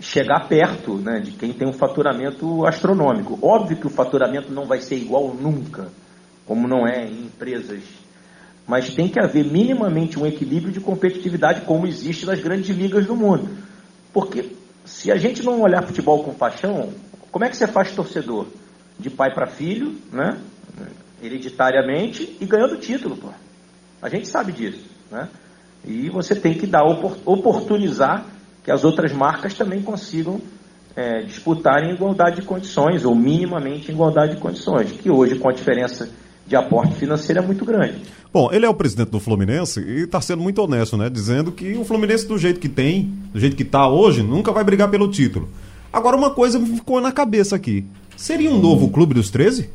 [0.00, 3.38] chegar perto né, de quem tem um faturamento astronômico.
[3.42, 5.88] Óbvio que o faturamento não vai ser igual nunca,
[6.46, 7.82] como não é em empresas,
[8.66, 13.16] mas tem que haver minimamente um equilíbrio de competitividade como existe nas grandes ligas do
[13.16, 13.48] mundo.
[14.12, 14.52] Porque
[14.84, 16.90] se a gente não olhar futebol com paixão,
[17.30, 18.46] como é que você faz torcedor?
[18.98, 20.38] de pai para filho, né?
[21.24, 23.16] Hereditariamente, e ganhando título.
[23.16, 23.28] Pô.
[24.00, 24.84] A gente sabe disso.
[25.10, 25.28] Né?
[25.84, 28.26] E você tem que dar oportunizar
[28.62, 30.40] que as outras marcas também consigam
[30.96, 35.48] é, disputar em igualdade de condições, ou minimamente em igualdade de condições, que hoje, com
[35.48, 36.08] a diferença
[36.46, 38.02] de aporte financeiro, é muito grande.
[38.32, 41.08] Bom, ele é o presidente do Fluminense e está sendo muito honesto, né?
[41.08, 44.64] Dizendo que o Fluminense, do jeito que tem, do jeito que está hoje, nunca vai
[44.64, 45.48] brigar pelo título.
[45.92, 47.86] Agora, uma coisa me ficou na cabeça aqui.
[48.16, 49.70] Seria um novo Clube dos 13?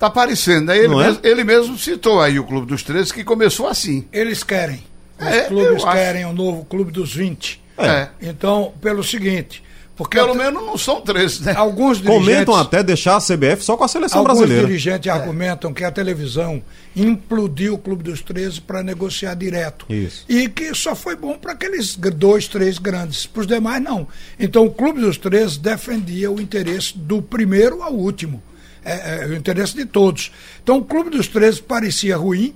[0.00, 0.78] Tá aparecendo, né?
[0.78, 0.96] Ele, é?
[0.96, 4.06] mesmo, ele mesmo citou aí o Clube dos 13 que começou assim.
[4.10, 4.82] Eles querem.
[5.20, 7.62] Os é, clubes querem o um novo Clube dos 20.
[7.76, 8.08] É.
[8.22, 9.62] Então, pelo seguinte,
[10.00, 11.52] porque Pelo menos não são três, né?
[11.54, 14.62] Alguns dirigentes, Comentam até deixar a CBF só com a seleção alguns brasileira.
[14.62, 15.10] Alguns dirigentes é.
[15.10, 16.62] argumentam que a televisão
[16.96, 19.84] implodiu o Clube dos 13 para negociar direto.
[19.90, 20.24] Isso.
[20.26, 23.26] E que só foi bom para aqueles dois, três grandes.
[23.26, 24.08] Para os demais, não.
[24.38, 28.42] Então o Clube dos 13 defendia o interesse do primeiro ao último.
[28.84, 30.32] É, é, o interesse de todos.
[30.62, 32.54] Então o Clube dos 13 parecia ruim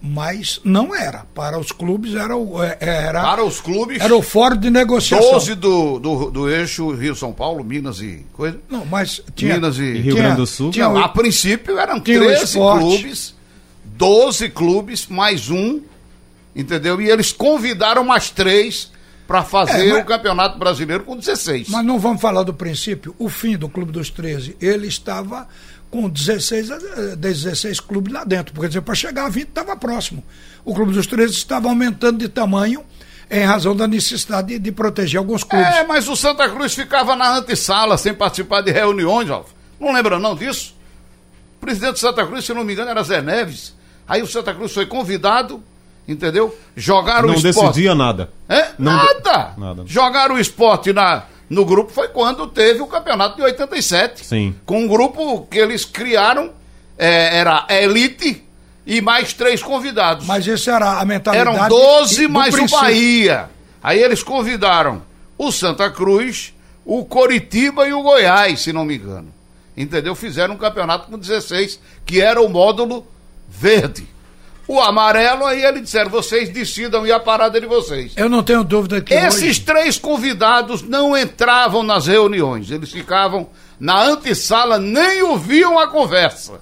[0.00, 1.26] mas não era.
[1.34, 2.62] Para os clubes era o.
[2.62, 4.00] É, era, Para os clubes.
[4.00, 5.32] Era o fórum de negociação.
[5.32, 8.58] 12 do, do, do eixo Rio-São Paulo, Minas e coisa.
[8.68, 9.54] Não, mas tinha.
[9.54, 10.70] Minas e Rio Grande do Sul.
[10.70, 13.34] Tinha, a princípio eram 13 clubes,
[13.84, 15.80] 12 clubes, mais um,
[16.54, 17.00] entendeu?
[17.00, 18.92] E eles convidaram mais três
[19.26, 21.68] para fazer é, mas, o Campeonato Brasileiro com 16.
[21.68, 23.14] Mas não vamos falar do princípio.
[23.18, 25.48] O fim do Clube dos 13, ele estava
[25.90, 26.68] com 16,
[27.16, 30.22] 16 clubes lá dentro, porque para chegar a 20 estava próximo.
[30.64, 32.84] O Clube dos 13 estava aumentando de tamanho
[33.30, 35.66] em razão da necessidade de, de, proteger alguns clubes.
[35.66, 39.28] É, mas o Santa Cruz ficava na antessala sem participar de reuniões.
[39.80, 40.74] Não lembra não disso?
[41.56, 43.74] O presidente do Santa Cruz, se não me engano, era Zé Neves.
[44.06, 45.62] Aí o Santa Cruz foi convidado,
[46.06, 46.56] entendeu?
[46.76, 47.56] Jogaram não o esporte.
[47.56, 48.30] Não decidia nada.
[48.48, 48.68] É?
[48.78, 49.52] Não nada.
[49.54, 49.60] De...
[49.60, 49.82] nada.
[49.86, 54.26] Jogaram o esporte na, no grupo foi quando teve o campeonato de 87.
[54.26, 54.54] Sim.
[54.64, 56.50] Com um grupo que eles criaram,
[56.98, 58.42] é, era elite
[58.86, 60.26] e mais três convidados.
[60.26, 61.56] Mas isso era a mentalidade.
[61.56, 62.78] Eram 12 mais princípio.
[62.78, 63.50] o Bahia.
[63.82, 65.02] Aí eles convidaram
[65.38, 66.52] o Santa Cruz,
[66.84, 69.28] o Coritiba e o Goiás, se não me engano.
[69.76, 70.14] Entendeu?
[70.14, 73.06] Fizeram um campeonato com 16, que era o módulo
[73.48, 74.06] verde.
[74.68, 78.12] O amarelo, aí eles disseram, vocês decidam e a parada de vocês.
[78.16, 79.14] Eu não tenho dúvida que.
[79.14, 79.60] Esses hoje...
[79.60, 83.48] três convidados não entravam nas reuniões, eles ficavam
[83.78, 86.60] na antessala, nem ouviam a conversa.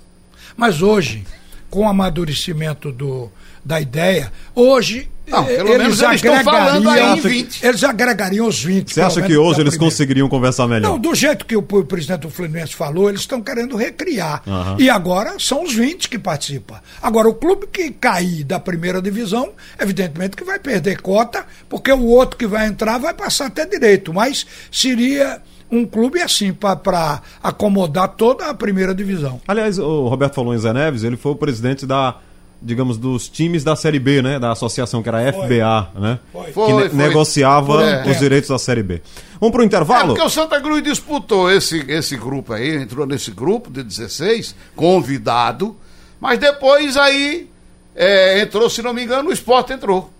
[0.56, 1.24] Mas hoje,
[1.70, 3.30] com o amadurecimento do,
[3.64, 7.64] da ideia, hoje Não, eh, pelo menos eles estão falando aí em agregariam- 20.
[7.64, 8.92] Eles agregariam os 20.
[8.92, 9.78] Você acha que hoje eles primeira.
[9.78, 10.90] conseguiriam conversar melhor?
[10.90, 14.42] Não, do jeito que o, o presidente do Fluminense falou, eles estão querendo recriar.
[14.78, 16.76] E agora são os 20 que participam.
[17.02, 22.04] Agora, o clube que cair da primeira divisão, evidentemente que vai perder cota, porque o
[22.04, 24.12] outro que vai entrar vai passar até direito.
[24.12, 29.40] Mas seria um clube assim, para acomodar toda a primeira divisão.
[29.48, 32.16] Aliás, o Roberto falou em Zé Neves, ele foi o presidente da,
[32.64, 34.38] digamos, dos times da Série B, né?
[34.38, 36.18] Da associação que era a FBA, né?
[36.32, 36.44] Foi.
[36.46, 36.98] que Foi, ne- foi.
[36.98, 39.02] negociava os direitos da Série B.
[39.38, 40.08] Vamos pro É intervalo?
[40.14, 45.76] porque o Santa Cruz disputou esse, esse grupo aí, entrou nesse grupo de 16, convidado,
[46.18, 47.50] mas depois aí
[47.94, 50.10] é, entrou, se não me engano, o esporte entrou.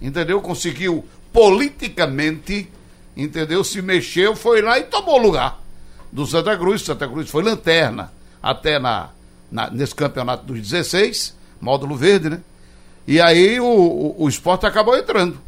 [0.00, 0.40] Entendeu?
[0.40, 1.04] Conseguiu
[1.70, 2.68] politicamente,
[3.16, 3.62] entendeu?
[3.64, 5.58] Se mexeu, foi lá e tomou lugar
[6.12, 6.82] do Santa Cruz.
[6.82, 9.08] Santa Cruz foi lanterna até na,
[9.50, 12.40] na- nesse campeonato dos 16, módulo verde, né?
[13.06, 15.38] E aí o, o, o esporte acabou entrando.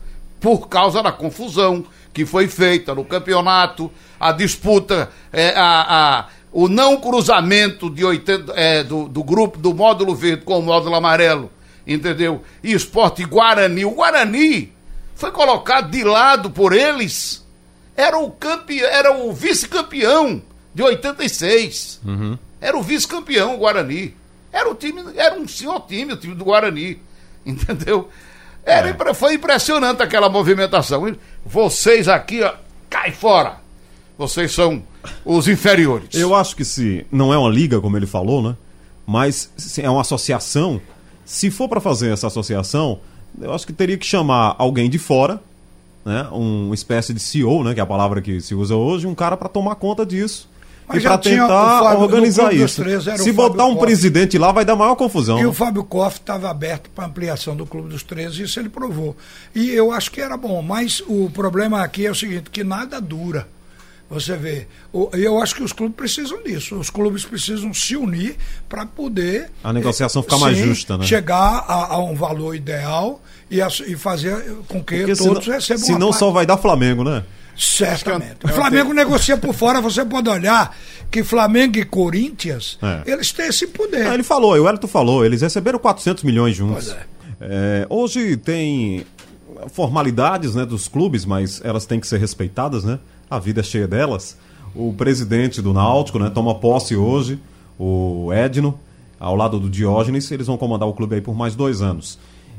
[0.40, 6.68] Por causa da confusão que foi feita no campeonato, a disputa, é, a, a- o
[6.68, 11.50] não cruzamento de 80, é, do, do grupo do módulo verde com o módulo amarelo,
[11.86, 12.42] entendeu?
[12.62, 13.84] E esporte Guarani.
[13.86, 14.70] O Guarani
[15.14, 17.42] foi colocado de lado por eles.
[17.96, 20.42] Era o campeão, era o vice-campeão
[20.74, 22.00] de 86.
[22.60, 24.14] Era o vice-campeão, o Guarani.
[24.52, 27.00] Era o time, era um senhor time, o time do Guarani.
[27.46, 28.08] Entendeu?
[28.64, 31.16] Era, impre- Foi impressionante aquela movimentação.
[31.44, 32.52] Vocês aqui, ó,
[32.88, 33.56] cai fora.
[34.16, 34.82] Vocês são
[35.24, 36.08] os inferiores.
[36.14, 38.56] Eu acho que se não é uma liga, como ele falou, né?
[39.06, 40.80] Mas se é uma associação.
[41.24, 43.00] Se for para fazer essa associação,
[43.40, 45.42] eu acho que teria que chamar alguém de fora,
[46.04, 46.28] né?
[46.30, 47.74] Um espécie de CEO, né?
[47.74, 50.48] Que é a palavra que se usa hoje, um cara para tomar conta disso.
[50.92, 52.82] Mas e para tentar Fábio- organizar isso.
[52.82, 53.86] Três Se botar um Costa.
[53.86, 55.38] presidente lá, vai dar maior confusão.
[55.38, 55.48] E né?
[55.48, 59.16] o Fábio Koff estava aberto para ampliação do Clube dos 13, isso ele provou.
[59.54, 63.00] E eu acho que era bom, mas o problema aqui é o seguinte, que nada
[63.00, 63.46] dura.
[64.10, 64.66] Você vê,
[65.14, 66.74] eu acho que os clubes precisam disso.
[66.76, 68.36] Os clubes precisam se unir
[68.68, 69.50] para poder.
[69.64, 71.06] A negociação ficar mais sim, justa, né?
[71.06, 74.36] Chegar a, a um valor ideal e, ass- e fazer
[74.68, 77.24] com que Porque todos senão, recebam senão só vai dar Flamengo, né?
[77.62, 78.44] Certamente.
[78.44, 80.76] O Flamengo negocia por fora, você pode olhar
[81.10, 83.02] que Flamengo e Corinthians, É.
[83.10, 84.06] eles têm esse poder.
[84.08, 86.86] Ah, ele falou, o Elton falou, eles receberam 400 milhões juntos.
[86.86, 87.06] Pois é.
[87.40, 89.06] É, hoje tem
[89.72, 92.98] formalidades né, dos clubes, mas elas têm que ser respeitadas, né?
[93.30, 94.36] A vida é cheia delas.
[94.74, 97.38] O presidente do Náutico né, toma posse hoje,
[97.78, 98.78] o Edno,
[99.20, 102.18] ao lado do Diógenes, eles vão comandar o clube aí por mais dois anos.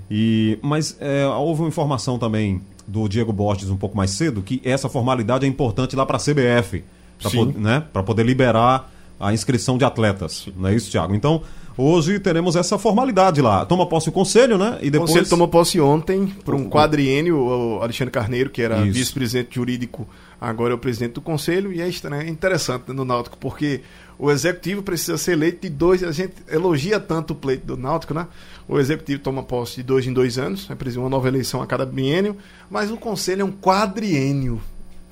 [0.10, 4.62] E, mas é, houve uma informação também do Diego Borges um pouco mais cedo que
[4.64, 6.84] essa formalidade é importante lá para a CBF,
[7.22, 10.48] para né, poder liberar a inscrição de atletas.
[10.58, 11.16] Não é isso, Thiago?
[11.16, 11.42] Então,
[11.78, 13.66] hoje teremos essa formalidade lá.
[13.66, 14.80] Toma posse o conselho, né?
[14.82, 15.12] E O depois.
[15.12, 20.08] Conselho tomou posse ontem por um quadriênio, o Alexandre Carneiro, que era vice-presidente jurídico,
[20.42, 23.82] agora é o presidente do Conselho, e é estranho, é interessante no Náutico, porque
[24.20, 28.14] o executivo precisa ser eleito de dois, a gente elogia tanto o pleito do Náutico,
[28.14, 28.28] né?
[28.68, 31.68] O executivo toma posse de dois em dois anos, é preciso uma nova eleição a
[31.68, 32.38] cada biênio,
[32.70, 34.62] mas o Conselho é um quadriênio.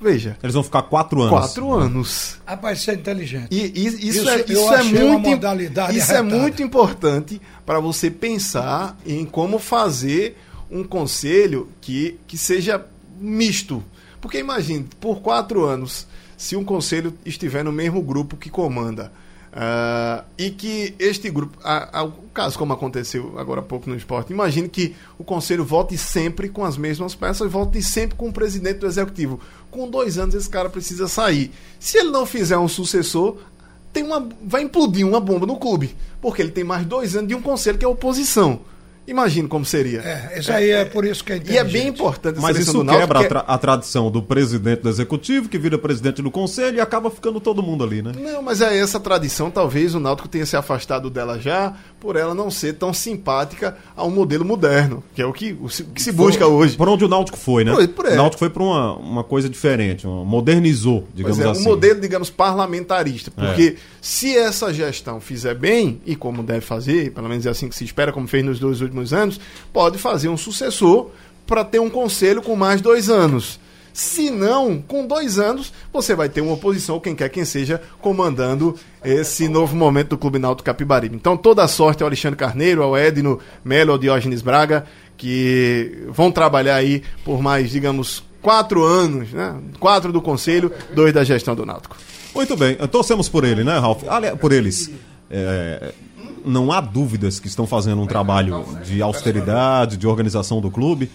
[0.00, 1.30] Veja, Eles vão ficar quatro anos.
[1.30, 2.38] quatro anos.
[2.44, 3.46] Rapaz, isso é inteligente.
[3.52, 6.22] E, e- isso, Isso é, eu isso é achei uma muito, isso é arretada.
[6.24, 10.36] muito importante para você pensar em como fazer
[10.68, 12.84] um conselho que, que seja
[13.20, 13.80] misto.
[14.20, 16.06] Porque imagine, por quatro anos,
[16.42, 19.12] se um conselho estiver no mesmo grupo que comanda,
[19.52, 21.56] ah, e que este grupo,
[22.04, 26.48] o caso como aconteceu agora há pouco no esporte, imagine que o conselho vote sempre
[26.48, 29.38] com as mesmas peças, vote sempre com o presidente do executivo.
[29.70, 31.52] Com dois anos esse cara precisa sair.
[31.78, 33.36] Se ele não fizer um sucessor,
[33.92, 37.36] tem uma, vai implodir uma bomba no clube, porque ele tem mais dois anos de
[37.36, 38.62] um conselho que é oposição.
[39.06, 40.00] Imagine como seria.
[40.00, 42.84] É, isso aí é por isso que é E é bem importante a Mas isso
[42.84, 46.30] quebra a, que é- tra- a tradição do presidente do executivo, que vira presidente do
[46.30, 48.12] conselho e acaba ficando todo mundo ali, né?
[48.16, 52.32] Não, mas é essa tradição, talvez o Náutico tenha se afastado dela já, por ela
[52.32, 56.00] não ser tão simpática a um modelo moderno, que é o que, o se- que
[56.00, 56.76] se busca hoje.
[56.76, 57.72] Por onde o Náutico foi, né?
[57.88, 61.60] Por- o Náutico foi para uma, uma coisa diferente, uma- modernizou, digamos Pois é, assim.
[61.62, 63.32] um modelo, digamos, parlamentarista.
[63.32, 67.74] Porque se essa gestão fizer bem, e como deve fazer, pelo menos é assim que
[67.74, 69.40] se espera, como fez nos dois últimos anos,
[69.72, 71.10] pode fazer um sucessor
[71.46, 73.60] para ter um conselho com mais dois anos.
[73.92, 78.74] Se não, com dois anos, você vai ter uma oposição, quem quer quem seja, comandando
[79.04, 81.14] esse novo momento do Clube Náutico Capibaribe.
[81.14, 86.32] Então, toda a sorte ao Alexandre Carneiro, ao Edno Melo, ao Diógenes Braga, que vão
[86.32, 89.54] trabalhar aí por mais, digamos, quatro anos, né?
[89.78, 91.96] Quatro do Conselho, dois da gestão do Náutico.
[92.34, 94.02] Muito bem, torcemos por ele, né, Ralf?
[94.40, 94.90] Por eles.
[95.30, 95.92] É,
[96.44, 101.10] não há dúvidas que estão fazendo um trabalho de austeridade, de organização do clube.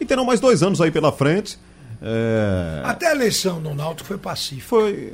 [0.00, 1.58] E terão mais dois anos aí pela frente.
[2.00, 4.66] É, Até a eleição no Náutico foi pacífica.
[4.66, 5.12] foi.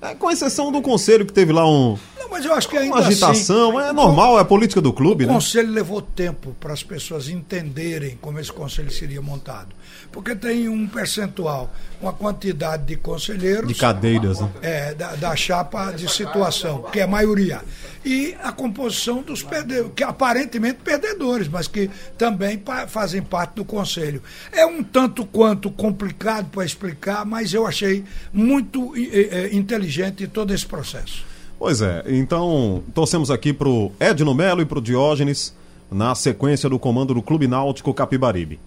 [0.00, 2.76] é, é, com exceção do conselho que teve lá um, Não, mas eu acho que
[2.76, 3.78] ainda uma agitação.
[3.78, 5.34] assim, é normal, é a política do clube, O né?
[5.34, 9.68] conselho levou tempo para as pessoas entenderem como esse conselho seria montado.
[10.10, 13.68] Porque tem um percentual, uma quantidade de conselheiros.
[13.68, 14.50] De cadeiras, né?
[14.62, 17.60] é, da, da chapa de situação, que é a maioria.
[18.04, 24.22] E a composição dos perdedores, que aparentemente perdedores, mas que também fazem parte do conselho.
[24.50, 30.64] É um tanto quanto complicado para explicar, mas eu achei muito eh, inteligente todo esse
[30.66, 31.24] processo.
[31.58, 35.52] Pois é, então torcemos aqui pro Edno Melo e pro Diógenes
[35.90, 38.60] na sequência do comando do Clube Náutico Capibaribe.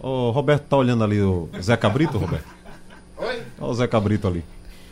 [0.00, 2.46] Ô, Roberto tá olhando ali o Zé Cabrito, Roberto?
[3.18, 3.42] Oi?
[3.60, 4.42] Olha o Zé Cabrito ali.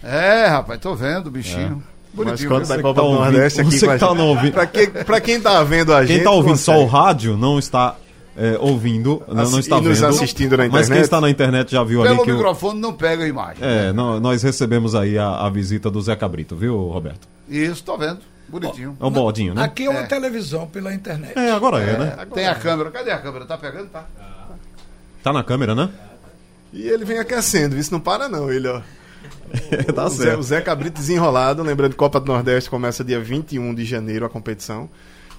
[0.03, 1.83] É, rapaz, tô vendo o bichinho.
[2.15, 2.49] Mas Bonitinho.
[2.51, 4.53] quando da que Copa tá do ouvindo- Nordeste aqui você que tá não ouvindo.
[4.53, 6.17] Pra, que, pra quem tá vendo a gente.
[6.17, 6.93] Quem tá ouvindo só o consegue.
[6.93, 7.97] rádio não está
[8.37, 10.09] é, ouvindo, não, não Assi- está e nos vendo.
[10.11, 11.03] assistindo na Mas quem internet.
[11.05, 13.59] está na internet já viu ali Pelo que o, microfone não pega a imagem.
[13.63, 17.29] é, nó- nós recebemos aí a, a visita do Zé Cabrito, viu, Roberto?
[17.49, 18.21] Isso, tô vendo.
[18.49, 18.97] Bonitinho.
[19.01, 19.63] É o bodinho, né?
[19.65, 20.07] Aqui é uma É.
[20.07, 21.33] televisão pela internet.
[21.39, 22.27] É, agora é, né?
[22.35, 22.91] Tem a câmera.
[22.91, 23.47] Cadê a câmera?
[23.47, 23.89] Tá pegando?
[23.89, 24.05] Tá.
[25.23, 25.89] Tá na câmera, né?
[26.73, 28.81] E ele vem aquecendo, isso não para não, ele, ó.
[29.95, 30.41] tá o, Zé, certo.
[30.41, 34.29] o Zé Cabrito desenrolado, lembrando que Copa do Nordeste começa dia 21 de janeiro a
[34.29, 34.89] competição.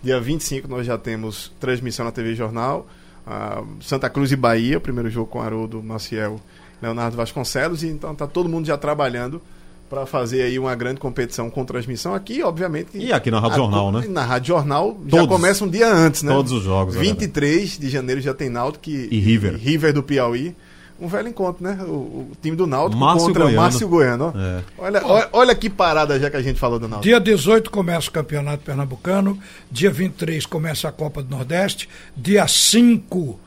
[0.04, 2.86] Dia 25 nós já temos transmissão na TV Jornal.
[3.26, 6.42] Ah, Santa Cruz e Bahia, o primeiro jogo com Haroldo, Maciel,
[6.82, 7.84] Leonardo Vasconcelos.
[7.84, 9.42] E então tá todo mundo já trabalhando
[9.90, 12.90] para fazer aí uma grande competição com transmissão aqui, obviamente.
[12.98, 14.06] E aqui na Rádio Jornal, né?
[14.10, 15.28] Na Rádio Jornal já Todos.
[15.28, 16.34] começa um dia antes, né?
[16.34, 19.56] Todos os jogos, é 23 de janeiro já tem Náutico e, E River.
[19.56, 20.56] River do Piauí.
[21.04, 21.78] Um velho encontro, né?
[21.82, 23.62] O, o time do Náutico Márcio contra Goiano.
[23.62, 24.34] Márcio Goiano.
[24.36, 24.62] É.
[24.78, 27.04] Olha, olha, olha que parada já que a gente falou do Náutico.
[27.04, 29.38] Dia 18 começa o Campeonato Pernambucano,
[29.70, 33.38] dia 23 começa a Copa do Nordeste, dia 5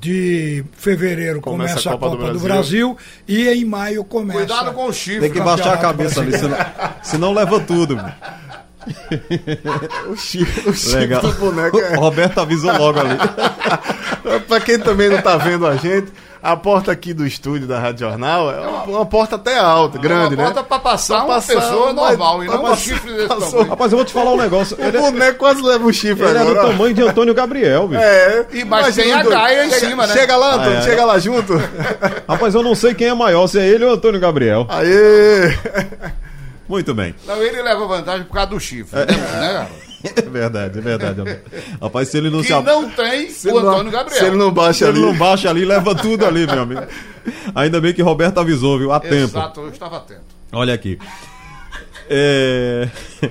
[0.00, 2.94] de fevereiro Começa começa, a a Copa Copa, do do, Brasil.
[2.94, 2.98] Brasil.
[3.26, 4.38] e em maio começa.
[4.38, 5.22] Cuidado com o chifre.
[5.22, 6.56] Tem que baixar a cabeça ali, senão,
[7.02, 7.98] senão leva tudo.
[10.08, 11.22] O chifre, o chifre Legal.
[11.22, 11.96] do boneco é...
[11.96, 13.16] O Roberto avisou logo ali.
[14.48, 16.12] pra quem também não tá vendo a gente,
[16.42, 20.34] a porta aqui do estúdio da Rádio Jornal é uma, uma porta até alta, grande,
[20.34, 20.50] uma né?
[20.50, 23.50] porta pra passar Pra uma passar pessoa uma- normal e não um chifre desse passou-
[23.50, 23.70] tamanho.
[23.70, 24.76] Rapaz, eu vou te falar um negócio.
[24.76, 26.68] O Ele, é- boneco quase leva o chifre ele é do agora.
[26.68, 28.00] tamanho de Antônio Gabriel, bicho.
[28.02, 30.12] É, E- mas tem imagina a Gaia em cima, né?
[30.12, 30.82] Chega lá, Antônio, Ah, é.
[30.82, 31.54] chega lá junto.
[32.28, 34.66] Rapaz, eu não sei quem é maior, se é ele ou Antônio Gabriel.
[34.68, 35.56] Aê!
[36.72, 37.14] Muito bem.
[37.26, 38.98] Não, ele leva vantagem por causa do chifre.
[38.98, 39.68] né, né?
[40.16, 41.40] É verdade, é verdade.
[41.80, 44.18] Rapaz, se ele não se, Que ab- não tem Se o ele não- Antônio Gabriel.
[44.18, 45.06] Se ele não se baixa ele ali.
[45.06, 46.82] não baixa ali, leva tudo ali, meu amigo.
[47.54, 48.90] Ainda bem que Roberto avisou, viu?
[48.90, 49.36] A tempo.
[49.38, 50.22] Exato, eu estava atento.
[50.50, 50.98] Olha aqui.
[52.10, 52.88] É,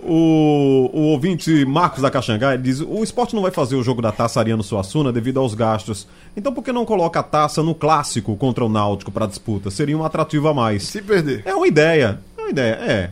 [0.00, 4.00] O, o ouvinte Marcos da Caxangá ele diz: o esporte não vai fazer o jogo
[4.00, 6.06] da taça Ariano Suassuna devido aos gastos.
[6.36, 9.70] Então por que não coloca a taça no clássico contra o Náutico para disputa?
[9.72, 10.84] Seria um atrativo a mais.
[10.84, 11.42] Se perder.
[11.44, 12.20] É uma ideia.
[12.48, 13.10] É uma ideia, é.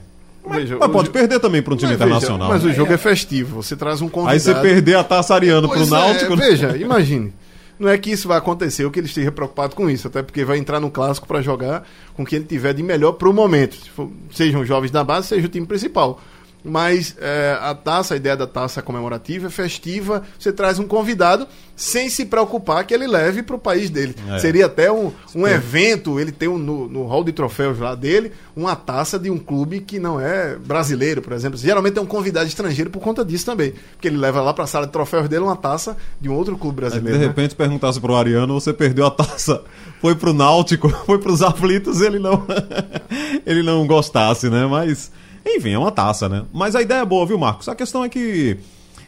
[0.49, 2.49] Mas, Veja, mas o pode jo- perder também para um time Mas veja, internacional.
[2.49, 3.62] mas o jogo é festivo.
[3.62, 4.33] Você traz um convidado.
[4.35, 6.37] Aí você perder a taça Ariano pro Pois é, Náutico.
[6.37, 6.46] né?
[6.49, 7.33] veja, imagine.
[7.79, 10.44] Não é que isso vai acontecer, ou que ele esteja preocupado com isso, até porque
[10.44, 13.75] vai entrar no clássico para jogar com quem ele tiver de melhor pro momento.
[13.77, 16.20] Se for- sejam os jovens da base, seja o time principal.
[16.68, 21.46] Mas é, a taça, a ideia da taça comemorativa é festiva, você traz um convidado
[21.76, 24.16] sem se preocupar que ele leve para o país dele.
[24.31, 24.38] É.
[24.38, 28.33] Seria até um, um evento, ele tem um, no, no hall de troféus lá dele,
[28.57, 31.57] uma taça de um clube que não é brasileiro, por exemplo.
[31.57, 33.74] Geralmente é um convidado estrangeiro por conta disso também.
[33.92, 36.57] Porque ele leva lá para a sala de troféus dele uma taça de um outro
[36.57, 37.18] clube brasileiro.
[37.18, 37.29] de né?
[37.29, 39.62] repente perguntasse pro Ariano, você perdeu a taça,
[40.00, 42.44] foi pro Náutico, foi pros aflitos, ele não
[43.46, 44.66] ele não gostasse, né?
[44.66, 45.12] Mas,
[45.47, 46.45] enfim, é uma taça, né?
[46.53, 47.69] Mas a ideia é boa, viu, Marcos?
[47.69, 48.57] A questão é que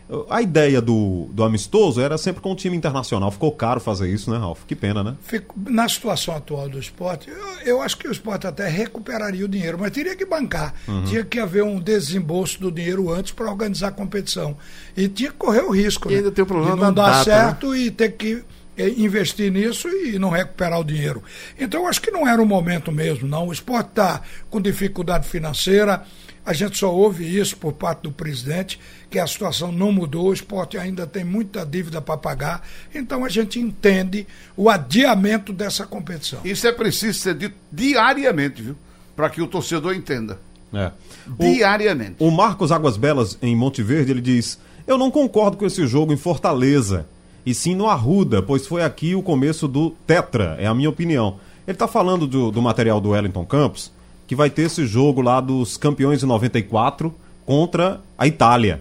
[0.09, 3.31] uh, a ideia do, do amistoso era sempre com o time internacional.
[3.31, 4.61] Ficou caro fazer isso, né, Ralf?
[4.67, 5.17] Que pena, né?
[5.21, 9.49] Fico- na situação atual do esporte, eu, eu acho que o esporte até recuperaria o
[9.49, 10.73] dinheiro, mas teria que bancar.
[10.87, 11.05] Uhum.
[11.05, 14.57] Tinha que haver um desembolso do dinheiro antes para organizar a competição.
[14.97, 16.09] E tinha que correr o risco.
[16.09, 18.43] E né, ainda tem o problema de não da dar data, certo e ter que
[18.77, 21.21] eh, investir nisso e não recuperar o dinheiro.
[21.59, 23.49] Então, eu acho que não era o momento mesmo, não.
[23.49, 26.03] O esporte está com dificuldade financeira.
[26.49, 28.81] A gente só ouve isso por parte do presidente,
[29.11, 32.67] que a situação não mudou, o esporte ainda tem muita dívida para pagar.
[32.95, 34.27] Então a gente entende
[34.57, 36.41] o adiamento dessa competição.
[36.43, 38.75] Isso é preciso ser dito diariamente, viu?
[39.15, 40.41] Para que o torcedor entenda.
[40.73, 40.91] É.
[41.39, 42.17] O, Diariamente.
[42.19, 46.15] o Marcos Águas Belas, em Monte Verde, ele diz: Eu não concordo com esse jogo
[46.15, 47.07] em Fortaleza,
[47.45, 51.39] e sim no Arruda, pois foi aqui o começo do Tetra, é a minha opinião.
[51.67, 53.93] Ele está falando do, do material do Wellington Campos,
[54.29, 57.13] que vai ter esse jogo lá dos campeões de 94
[57.45, 58.81] contra a Itália.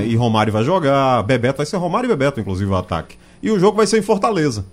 [0.00, 3.16] É, e Romário vai jogar, Bebeto vai ser Romário e Bebeto, inclusive, o ataque.
[3.42, 4.64] E o jogo vai ser em Fortaleza.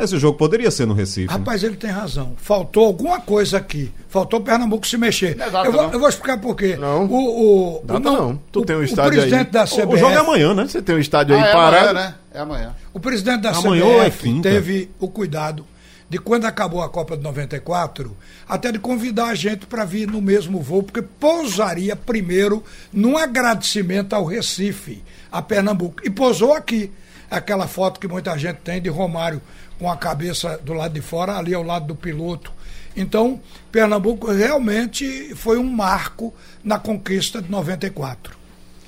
[0.00, 1.26] Esse jogo poderia ser no Recife.
[1.26, 1.32] né?
[1.32, 2.34] Rapaz, ele tem razão.
[2.36, 3.90] Faltou alguma coisa aqui.
[4.08, 5.36] Faltou Pernambuco se mexer.
[5.36, 5.92] Não é data, eu, vou, não.
[5.92, 6.76] eu vou explicar por quê.
[6.76, 7.06] Não.
[7.06, 8.40] O, o, Data o, não.
[8.52, 9.52] Tu o, tem um o estádio presidente aí.
[9.52, 9.86] da O- CBF.
[9.94, 10.66] o jogo é amanhã, né?
[10.68, 11.88] Você tem um estádio aí Ah, é parado.
[11.88, 12.14] amanhã, né?
[12.32, 12.74] É amanhã.
[12.94, 14.48] O presidente da Amanhã é CBF quinta?
[14.48, 15.66] teve o cuidado
[16.10, 18.16] de quando acabou a Copa de 94,
[18.48, 24.12] até de convidar a gente para vir no mesmo voo, porque pousaria primeiro num agradecimento
[24.12, 26.02] ao Recife, a Pernambuco.
[26.04, 26.90] E pousou aqui.
[27.30, 29.40] Aquela foto que muita gente tem de Romário
[29.78, 32.52] com a cabeça do lado de fora, ali ao lado do piloto.
[32.96, 33.40] Então,
[33.70, 36.34] Pernambuco realmente foi um marco
[36.64, 38.36] na conquista de 94.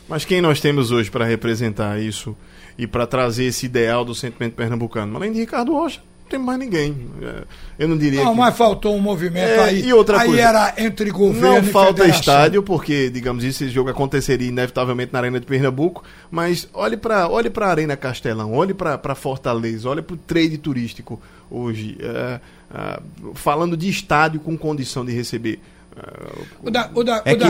[0.09, 2.37] Mas quem nós temos hoje para representar isso
[2.77, 5.17] e para trazer esse ideal do sentimento pernambucano?
[5.17, 7.09] Além de Ricardo Rocha, tem mais ninguém.
[7.23, 7.43] É,
[7.79, 8.39] Eu não diria Não, que...
[8.39, 9.85] mas faltou um movimento É, aí.
[9.87, 12.21] e outra aí coisa, era entre governo Não e falta federação.
[12.21, 17.51] estádio, porque, digamos, esse jogo aconteceria inevitavelmente na Arena de Pernambuco, mas olhe para olhe
[17.55, 21.21] a Arena Castelão, olhe para Fortaleza, olhe para o trade turístico
[21.51, 22.41] hoje, é,
[22.75, 23.01] é,
[23.35, 25.61] falando de estádio com condição de receber.
[25.97, 26.03] é,
[26.63, 27.47] O da, o da, É o da-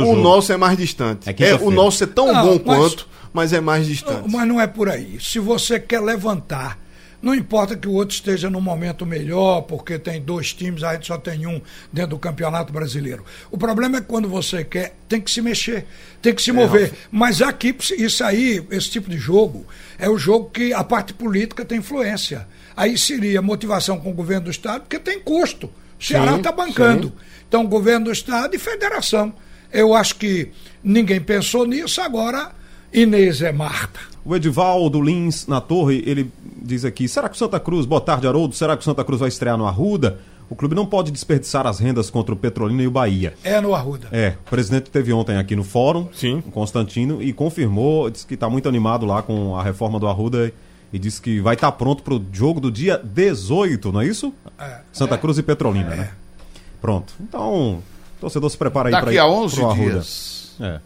[0.00, 0.20] o o jogo.
[0.22, 1.28] nosso é mais distante.
[1.30, 4.28] É É, o nosso é tão Não, bom mas- quanto, mas é mais distante.
[4.28, 5.18] Mas não é por aí.
[5.20, 6.78] Se você quer levantar,
[7.24, 11.06] não importa que o outro esteja num momento melhor, porque tem dois times, a gente
[11.06, 11.58] só tem um
[11.90, 13.24] dentro do Campeonato Brasileiro.
[13.50, 15.86] O problema é que quando você quer, tem que se mexer,
[16.20, 16.92] tem que se mover.
[17.10, 19.66] Mas aqui, isso aí, esse tipo de jogo,
[19.98, 22.46] é o jogo que a parte política tem influência.
[22.76, 25.70] Aí seria motivação com o governo do Estado, porque tem custo.
[25.98, 27.10] O Ceará Sim, está bancando.
[27.48, 29.32] Então, governo do Estado e federação.
[29.72, 30.50] Eu acho que
[30.82, 32.52] ninguém pensou nisso, agora
[32.94, 33.98] Inês é Marta.
[34.24, 36.30] O Edivaldo Lins na torre, ele
[36.62, 39.18] diz aqui: será que o Santa Cruz, boa tarde, Haroldo, será que o Santa Cruz
[39.18, 40.20] vai estrear no Arruda?
[40.48, 43.34] O clube não pode desperdiçar as rendas contra o Petrolina e o Bahia.
[43.42, 44.08] É no Arruda.
[44.12, 46.42] É, o presidente teve ontem aqui no fórum, Sim.
[46.46, 50.52] o Constantino, e confirmou, disse que está muito animado lá com a reforma do Arruda
[50.92, 54.32] e disse que vai estar pronto para o jogo do dia 18, não é isso?
[54.58, 54.78] É.
[54.92, 56.10] Santa Cruz e Petrolina, né?
[56.80, 57.14] Pronto.
[57.20, 57.82] Então, o
[58.20, 59.90] torcedor se prepara aí para Daqui ir a 11 pro Arruda.
[59.90, 60.56] dias.
[60.60, 60.80] É.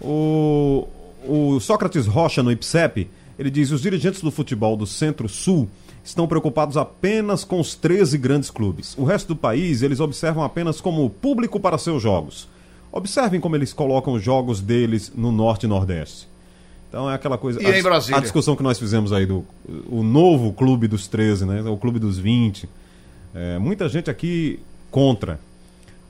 [0.00, 0.88] O,
[1.28, 3.08] o Sócrates Rocha, no IPSEP,
[3.38, 5.68] ele diz: os dirigentes do futebol do Centro-Sul
[6.04, 8.96] estão preocupados apenas com os 13 grandes clubes.
[8.96, 12.48] O resto do país eles observam apenas como público para seus jogos.
[12.90, 16.26] Observem como eles colocam os jogos deles no Norte e Nordeste.
[16.88, 17.62] Então é aquela coisa.
[17.62, 18.16] E a, em Brasília?
[18.16, 19.44] A discussão que nós fizemos aí do
[19.90, 21.62] o novo clube dos 13, né?
[21.62, 22.68] O clube dos 20.
[23.34, 24.58] É, muita gente aqui
[24.90, 25.38] contra.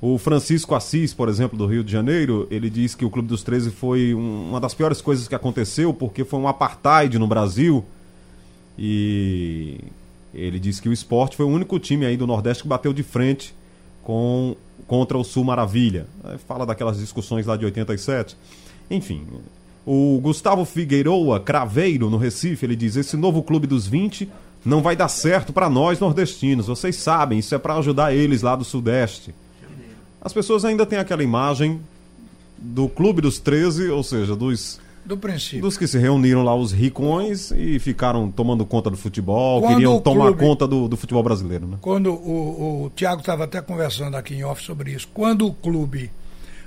[0.00, 3.42] O Francisco Assis, por exemplo, do Rio de Janeiro, ele diz que o Clube dos
[3.42, 7.84] 13 foi um- uma das piores coisas que aconteceu, porque foi um apartheid no Brasil.
[8.78, 9.78] E
[10.32, 13.02] ele diz que o esporte foi o único time aí do Nordeste que bateu de
[13.02, 13.52] frente
[14.04, 14.54] com,
[14.86, 16.06] contra o Sul Maravilha.
[16.46, 18.36] Fala daquelas discussões lá de 87.
[18.88, 19.22] Enfim,
[19.84, 24.28] o Gustavo Figueiroa Craveiro, no Recife, ele diz: esse novo clube dos 20
[24.64, 26.66] não vai dar certo para nós nordestinos.
[26.68, 29.34] Vocês sabem, isso é para ajudar eles lá do Sudeste.
[30.20, 31.80] As pessoas ainda têm aquela imagem
[32.56, 35.60] do clube dos 13, ou seja, dos, Do princípio.
[35.60, 40.00] dos que se reuniram lá, os ricões, e ficaram tomando conta do futebol, Quando queriam
[40.00, 41.66] tomar clube- conta do, do futebol brasileiro.
[41.66, 41.76] Né?
[41.80, 46.10] Quando o, o Tiago estava até conversando aqui em off sobre isso, quando o clube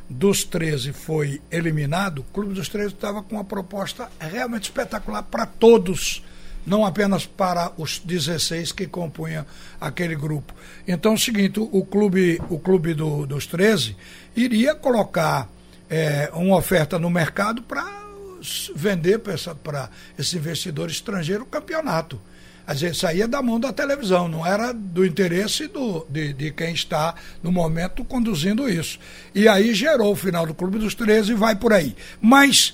[0.10, 5.46] dos 13 foi eliminado, o clube dos 13 estava com uma proposta realmente espetacular para
[5.46, 6.24] todos,
[6.66, 9.46] não apenas para os 16 que compunham
[9.80, 10.54] aquele grupo.
[10.88, 13.96] Então é o seguinte, o clube, o clube do- dos 13
[14.36, 15.50] iria colocar
[15.90, 18.02] eh, uma oferta no mercado para
[18.76, 22.20] vender para esse investidor estrangeiro o campeonato.
[22.72, 27.16] Dizer, saía da mão da televisão, não era do interesse do, de, de quem está,
[27.44, 28.98] no momento, conduzindo isso.
[29.36, 31.94] E aí gerou o final do Clube dos 13 e vai por aí.
[32.22, 32.74] Mas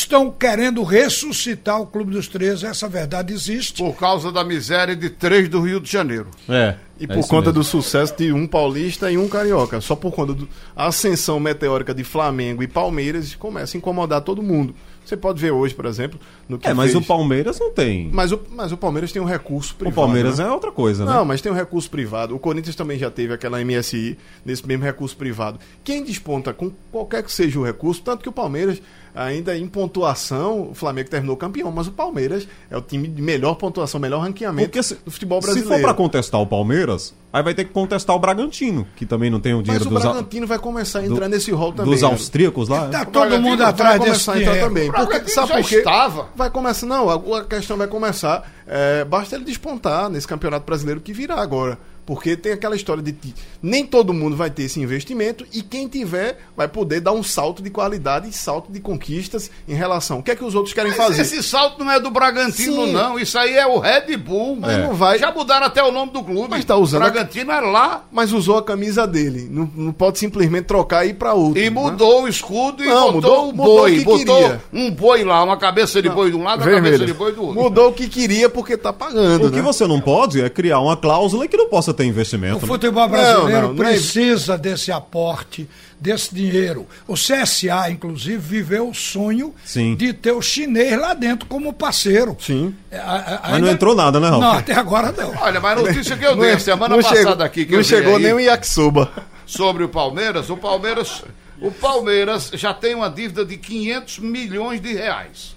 [0.00, 3.82] estão querendo ressuscitar o Clube dos 13, essa verdade existe.
[3.82, 6.28] Por causa da miséria de três do Rio de Janeiro.
[6.48, 6.74] É.
[7.00, 9.80] E por conta do sucesso de um paulista e um carioca.
[9.80, 14.74] Só por conta da ascensão meteórica de Flamengo e Palmeiras começa a incomodar todo mundo.
[15.04, 16.18] Você pode ver hoje, por exemplo,
[16.48, 18.10] no que É, mas fez- o Palmeiras não tem.
[18.12, 19.94] Mas o, mas o Palmeiras tem um recurso O privado.
[20.06, 20.44] Palmeiras né?
[20.44, 21.12] é outra coisa, né?
[21.12, 22.34] Não, mas tem um recurso privado.
[22.34, 25.58] O Corinthians também já teve aquela MSI nesse mesmo recurso privado.
[25.82, 28.82] Quem desponta com qualquer que seja o recurso, tanto que o Palmeiras,
[29.26, 33.54] ainda em pontuação, o Flamengo terminou campeão, mas o Palmeiras é o time de melhor
[33.54, 35.74] pontuação, melhor ranqueamento se, do futebol se brasileiro.
[35.76, 39.40] for pra contestar o Palmeiras, aí vai ter que contestar o Bragantino, que também não
[39.40, 41.72] tem o mas dinheiro o dos, au- Bragantino vai começar a entrar do- nesse rol
[41.72, 41.92] também.
[41.92, 42.08] dos né?
[42.08, 42.88] austríacos lá.
[42.88, 43.04] Tá é?
[43.04, 44.68] todo mundo vai atrás vai desse começar a entrar dinheiro.
[44.68, 44.90] também.
[44.90, 45.76] O Porque, sabe já por quê?
[45.78, 46.28] estava.
[46.36, 48.48] Vai começar, não, a, a questão vai começar.
[48.66, 51.78] é, basta ele despontar nesse campeonato brasileiro que virá agora.
[52.08, 55.86] Porque tem aquela história de que nem todo mundo vai ter esse investimento e quem
[55.86, 60.20] tiver vai poder dar um salto de qualidade e salto de conquistas em relação.
[60.20, 61.20] O que é que os outros querem Mas fazer?
[61.20, 62.92] esse salto não é do Bragantino, Sim.
[62.92, 63.18] não.
[63.18, 64.56] Isso aí é o Red Bull.
[64.58, 66.48] Mas não vai- Já mudaram até o nome do clube.
[66.48, 68.04] Mas tá usando a- Bragantino é lá.
[68.10, 69.46] Mas usou a camisa dele.
[69.50, 71.60] Não, não pode simplesmente trocar e ir pra outro.
[71.60, 71.68] E né?
[71.68, 73.98] mudou o escudo e Não, botou mudou- o mudou o boi.
[73.98, 74.62] que botou queria.
[74.72, 77.06] um boi lá, uma cabeça de boi de um lado, a cabeça Vermelho.
[77.06, 77.62] de boi do outro.
[77.62, 79.48] Mudou o que queria porque tá pagando.
[79.48, 79.62] O que né?
[79.62, 82.60] você não pode é criar uma cláusula que não possa ter O investimento.
[82.60, 82.66] né?
[82.66, 85.68] futebol brasileiro não, não é- precisa desse aporte,
[86.00, 86.86] desse dinheiro.
[87.06, 89.94] O CSA, inclusive, viveu o sonho Sim.
[89.96, 92.36] de ter o chinês lá dentro como parceiro.
[92.40, 92.74] Sim.
[92.90, 94.40] É, a- a- Mas não entrou nada, né, Ralf?
[94.40, 95.34] Não, até agora não.
[95.42, 97.66] Olha, mas a notícia que eu Não dei é- a semana não passada chegou- aqui,
[97.66, 99.10] que não chegou aí, nem o yakisoba.
[99.44, 101.24] sobre o Palmeiras, o Palmeiras,
[101.60, 105.56] o Palmeiras já tem uma dívida de 500 milhões de reais.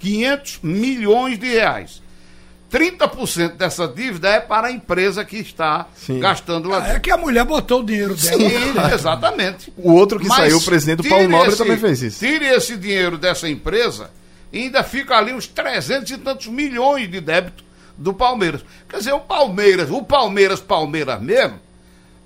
[0.00, 2.02] 500 milhões de reais.
[2.70, 6.18] 30% dessa dívida é para a empresa que está Sim.
[6.20, 7.00] gastando lá É dentro.
[7.02, 8.38] que a mulher botou o dinheiro dela.
[8.38, 9.72] Sim, exatamente.
[9.76, 12.18] O outro que Mas saiu, o presidente do Paulo Nobre, esse- também fez isso.
[12.18, 14.10] Tire esse dinheiro dessa empresa
[14.52, 17.64] e ainda fica ali uns 300 e tantos milhões de débito
[17.96, 18.62] do Palmeiras.
[18.88, 21.58] Quer dizer, o Palmeiras, o Palmeiras, Palmeiras mesmo,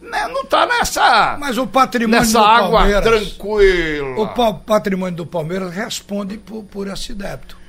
[0.01, 3.05] né, não está nessa, Mas o patrimônio nessa do água Palmeiras.
[3.05, 4.20] tranquila.
[4.22, 7.59] O pa- patrimônio do Palmeiras responde por, por esse débito.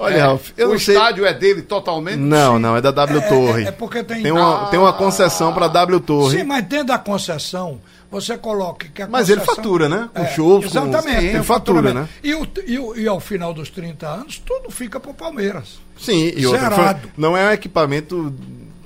[0.00, 0.94] Olha, É, Ralf, eu o não sei.
[0.94, 2.16] estádio é dele totalmente?
[2.18, 2.62] Não, Sim.
[2.62, 3.64] não, é da W Torre.
[3.64, 4.66] é porque tem- Tem uma, Ah.
[4.68, 6.38] tem uma concessão pra W Torre.
[6.38, 7.80] Sim, mas dentro da concessão,
[8.10, 10.08] você coloca que a Mas ele fatura, né?
[10.14, 12.08] Com É, shows, com- Exatamente, Sim, tem fatura, né?
[12.22, 15.80] E, o- e, o- e ao final dos 30 anos, tudo fica pro Palmeiras.
[15.98, 17.00] Sim, e outra, Zerado.
[17.00, 18.32] foi- não é um equipamento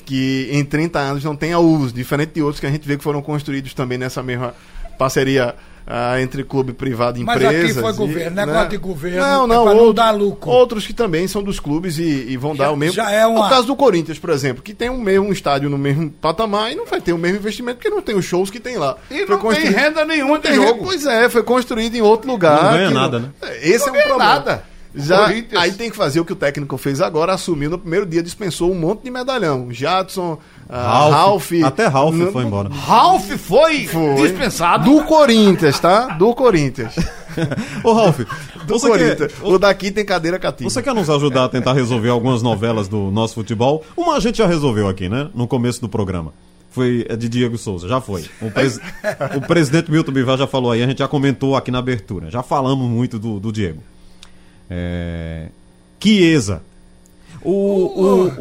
[0.07, 3.05] que em 30 anos não tenha uso, diferente de outros que a gente vê que
[3.05, 4.55] foram construídos também nessa mesma
[4.99, 5.55] parceria
[5.87, 7.71] ah, entre clube privado e Mas empresas.
[7.71, 10.51] aqui foi e, governo, negócio de governo Não, é não, não outro- dar lucro.
[10.51, 12.95] Outros que também são dos clubes e, e vão Já- dar o mesmo.
[12.95, 15.79] já é uma- O caso do Corinthians, por exemplo, que tem um mesmo estádio no
[15.79, 18.61] mesmo patamar e não vai ter o mesmo investimento porque não tem os shows que
[18.61, 18.97] tem lá.
[19.11, 20.85] E Foi não construído- tem renda nenhuma de jogo.
[20.85, 22.63] Pois é, foi construído em outro lugar.
[22.65, 23.29] Não ganha nada, né?
[23.61, 24.25] Esse Não é um problema.
[24.35, 24.73] nada.
[24.95, 28.23] Já, aí tem que fazer o que o técnico fez agora, assumiu no primeiro dia,
[28.23, 29.69] dispensou um monte de medalhão.
[29.73, 30.39] Jadson,
[30.73, 31.13] ah, Ralf,
[31.51, 31.53] Ralf.
[31.65, 32.69] até Ralf Não- foi embora.
[32.71, 34.15] Ralf foi, Foi.
[34.23, 34.85] dispensado.
[34.91, 36.09] Do Corinthians, tá?
[36.15, 36.95] Do Corinthians.
[37.85, 38.21] Ô, Ralf,
[38.67, 39.33] Do você Corinthians.
[39.35, 40.69] quer, O daqui tem cadeira cativa.
[40.69, 43.85] você quer nos ajudar a tentar resolver algumas novelas do nosso futebol?
[43.97, 45.29] Uma a gente já resolveu aqui, né?
[45.35, 46.33] No começo do programa.
[46.71, 48.25] Foi a de Diego Souza, já foi.
[48.41, 48.81] O, pres-
[49.37, 52.31] o presidente Milton Bivar já falou aí, a gente já comentou aqui na abertura.
[52.31, 53.83] Já falamos muito do, do Diego.
[54.71, 55.49] É...
[56.01, 56.63] Chiesa.
[57.43, 58.33] O, o,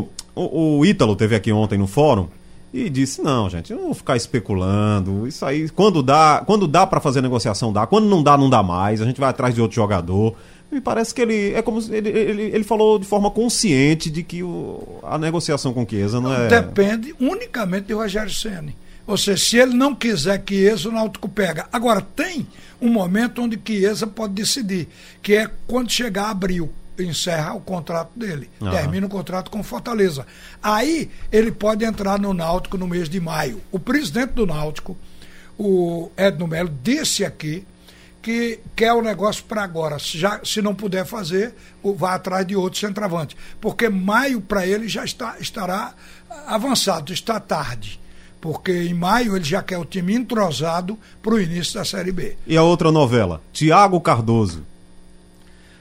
[0.00, 2.28] o, o, o Ítalo teve aqui ontem no fórum
[2.72, 5.26] e disse: não, gente, não vou ficar especulando.
[5.26, 7.86] Isso aí, quando dá, quando dá para fazer negociação, dá.
[7.86, 9.00] Quando não dá, não dá mais.
[9.00, 10.34] A gente vai atrás de outro jogador.
[10.70, 11.52] Me parece que ele.
[11.52, 15.86] É como ele, ele, ele falou de forma consciente de que o, a negociação com
[15.86, 16.48] Chiesa não é.
[16.48, 18.76] Depende unicamente de Rogério Ceni.
[19.06, 21.66] Ou seja, se ele não quiser Chiesa, o Náutico pega.
[21.72, 22.46] Agora, tem
[22.80, 24.86] um momento onde Chiesa pode decidir,
[25.20, 26.70] que é quando chegar abril,
[27.02, 28.70] encerra o contrato dele, Aham.
[28.70, 30.26] termina o contrato com Fortaleza.
[30.62, 33.60] Aí ele pode entrar no Náutico no mês de maio.
[33.70, 34.96] O presidente do Náutico,
[35.58, 37.66] o Edno Melo, disse aqui
[38.22, 39.98] que quer o negócio para agora.
[39.98, 41.54] Se, já, se não puder fazer,
[41.96, 43.36] vá atrás de outro centroavante.
[43.60, 45.94] Porque maio para ele já está, estará
[46.46, 47.98] avançado, está tarde.
[48.40, 52.36] Porque em maio ele já quer o time entrosado para o início da Série B.
[52.46, 53.42] E a outra novela?
[53.52, 54.64] Tiago Cardoso.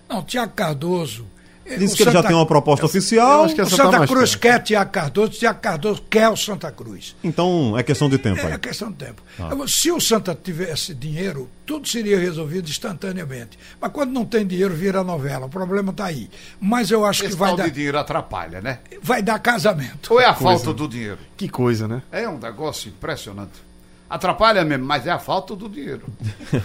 [0.10, 1.26] Não, Tiago Cardoso.
[1.66, 3.39] eh, Diz o que ele já Santa- tem uma proposta oficial.
[3.41, 6.36] eu acho que O tá Santa mais Cruz quer Tiago Cardoso, Tiago Cardoso quer o
[6.36, 7.16] Santa Cruz.
[7.24, 8.57] Então é questão de tempo É aí.
[8.57, 9.22] questão de tempo.
[9.39, 9.51] Ah.
[9.68, 13.60] Se o Santa tivesse dinheiro, tudo seria resolvido instantaneamente.
[13.80, 15.45] Mas quando não tem dinheiro, vira novela.
[15.45, 16.28] O problema está aí.
[16.60, 18.80] Mas eu acho Esse que vai dar, de dinheiro atrapalha, né?
[19.03, 20.12] vai dar casamento.
[20.12, 21.20] Ou é a falta do dinheiro?
[21.38, 22.01] Que coisa, né?
[22.12, 23.68] É um negócio impressionante.
[24.10, 26.03] Atrapalha mesmo, mas é a falta do dinheiro.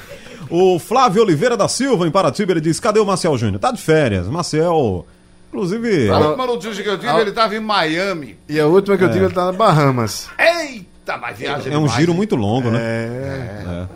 [0.51, 3.59] O Flávio Oliveira da Silva, em Paratiba, ele diz: cadê o Marcel Júnior?
[3.59, 4.29] Tá de férias.
[4.29, 5.07] Marcel,
[5.49, 6.11] inclusive.
[6.11, 8.37] A última notícia que eu tive, ele estava em Miami.
[8.47, 10.29] E a última que eu tive, ele tá na Bahamas.
[10.39, 12.17] Eita, mas viagem É um demais, giro hein?
[12.19, 12.79] muito longo, né?
[12.79, 13.87] É.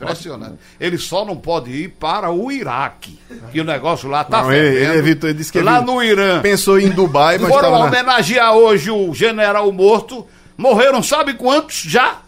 [0.00, 0.54] Impressionante.
[0.78, 3.18] Ele só não pode ir para o Iraque.
[3.50, 6.00] Que o negócio lá tá Não, ele, ele evitou, ele disse que Lá ele no
[6.00, 6.40] Irã.
[6.40, 7.84] pensou em Dubai, mas Foram estava na...
[7.86, 10.24] homenagear hoje o general morto.
[10.56, 12.18] Morreram, sabe quantos já?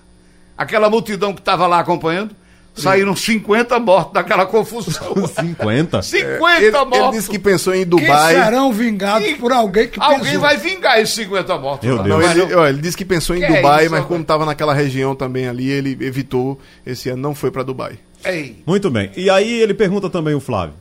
[0.63, 2.37] Aquela multidão que estava lá acompanhando.
[2.73, 5.15] Saíram 50 mortos daquela confusão.
[5.27, 6.03] 50?
[6.03, 7.11] 50 Ele, ele mortos.
[7.17, 8.35] disse que pensou em em Que Dubai.
[8.35, 10.41] serão vingados E por alguém que Alguém pensou.
[10.41, 11.87] vai vingar esses 50 mortos.
[11.89, 12.03] Meu lá.
[12.05, 12.21] Deus.
[12.21, 14.47] Não, ele, ó, ele disse que pensou em Que é Dubai, isso, mas como estava
[14.47, 16.61] naquela região também ali, ele evitou.
[16.87, 17.99] Esse ano não foi para Dubai.
[18.25, 19.11] Ei, Muito bem.
[19.17, 20.75] E aí ele pergunta também o Flávio.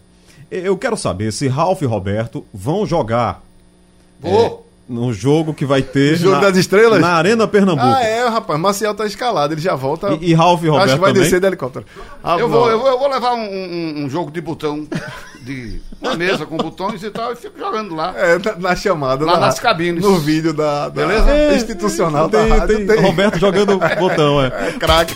[0.52, 3.42] Eu quero saber se Ralf e Roberto vão jogar
[4.20, 4.69] vou.
[4.90, 6.16] No jogo que vai ter.
[6.18, 7.00] Jogo na, das Estrelas?
[7.00, 7.88] Na Arena Pernambuco.
[7.88, 8.60] Ah, é, rapaz.
[8.60, 10.18] Marcial tá escalado, ele já volta.
[10.20, 11.24] E, e Ralf e Roberto Acho que vai também.
[11.24, 11.86] descer de helicóptero.
[12.24, 14.88] Ah, Eu vou, eu, vou, eu vou levar um, um- um jogo de botão,
[15.42, 18.14] de uma mesa com botões e tal, e fico jogando lá.
[18.18, 19.24] É, na, na chamada.
[19.26, 20.04] Lá da- nas cabines.
[20.04, 21.30] No vídeo da, da Beleza?
[21.30, 22.88] É, institucional tem, da rádio.
[22.88, 24.48] tem Roberto jogando botão, é.
[24.48, 25.16] É craque.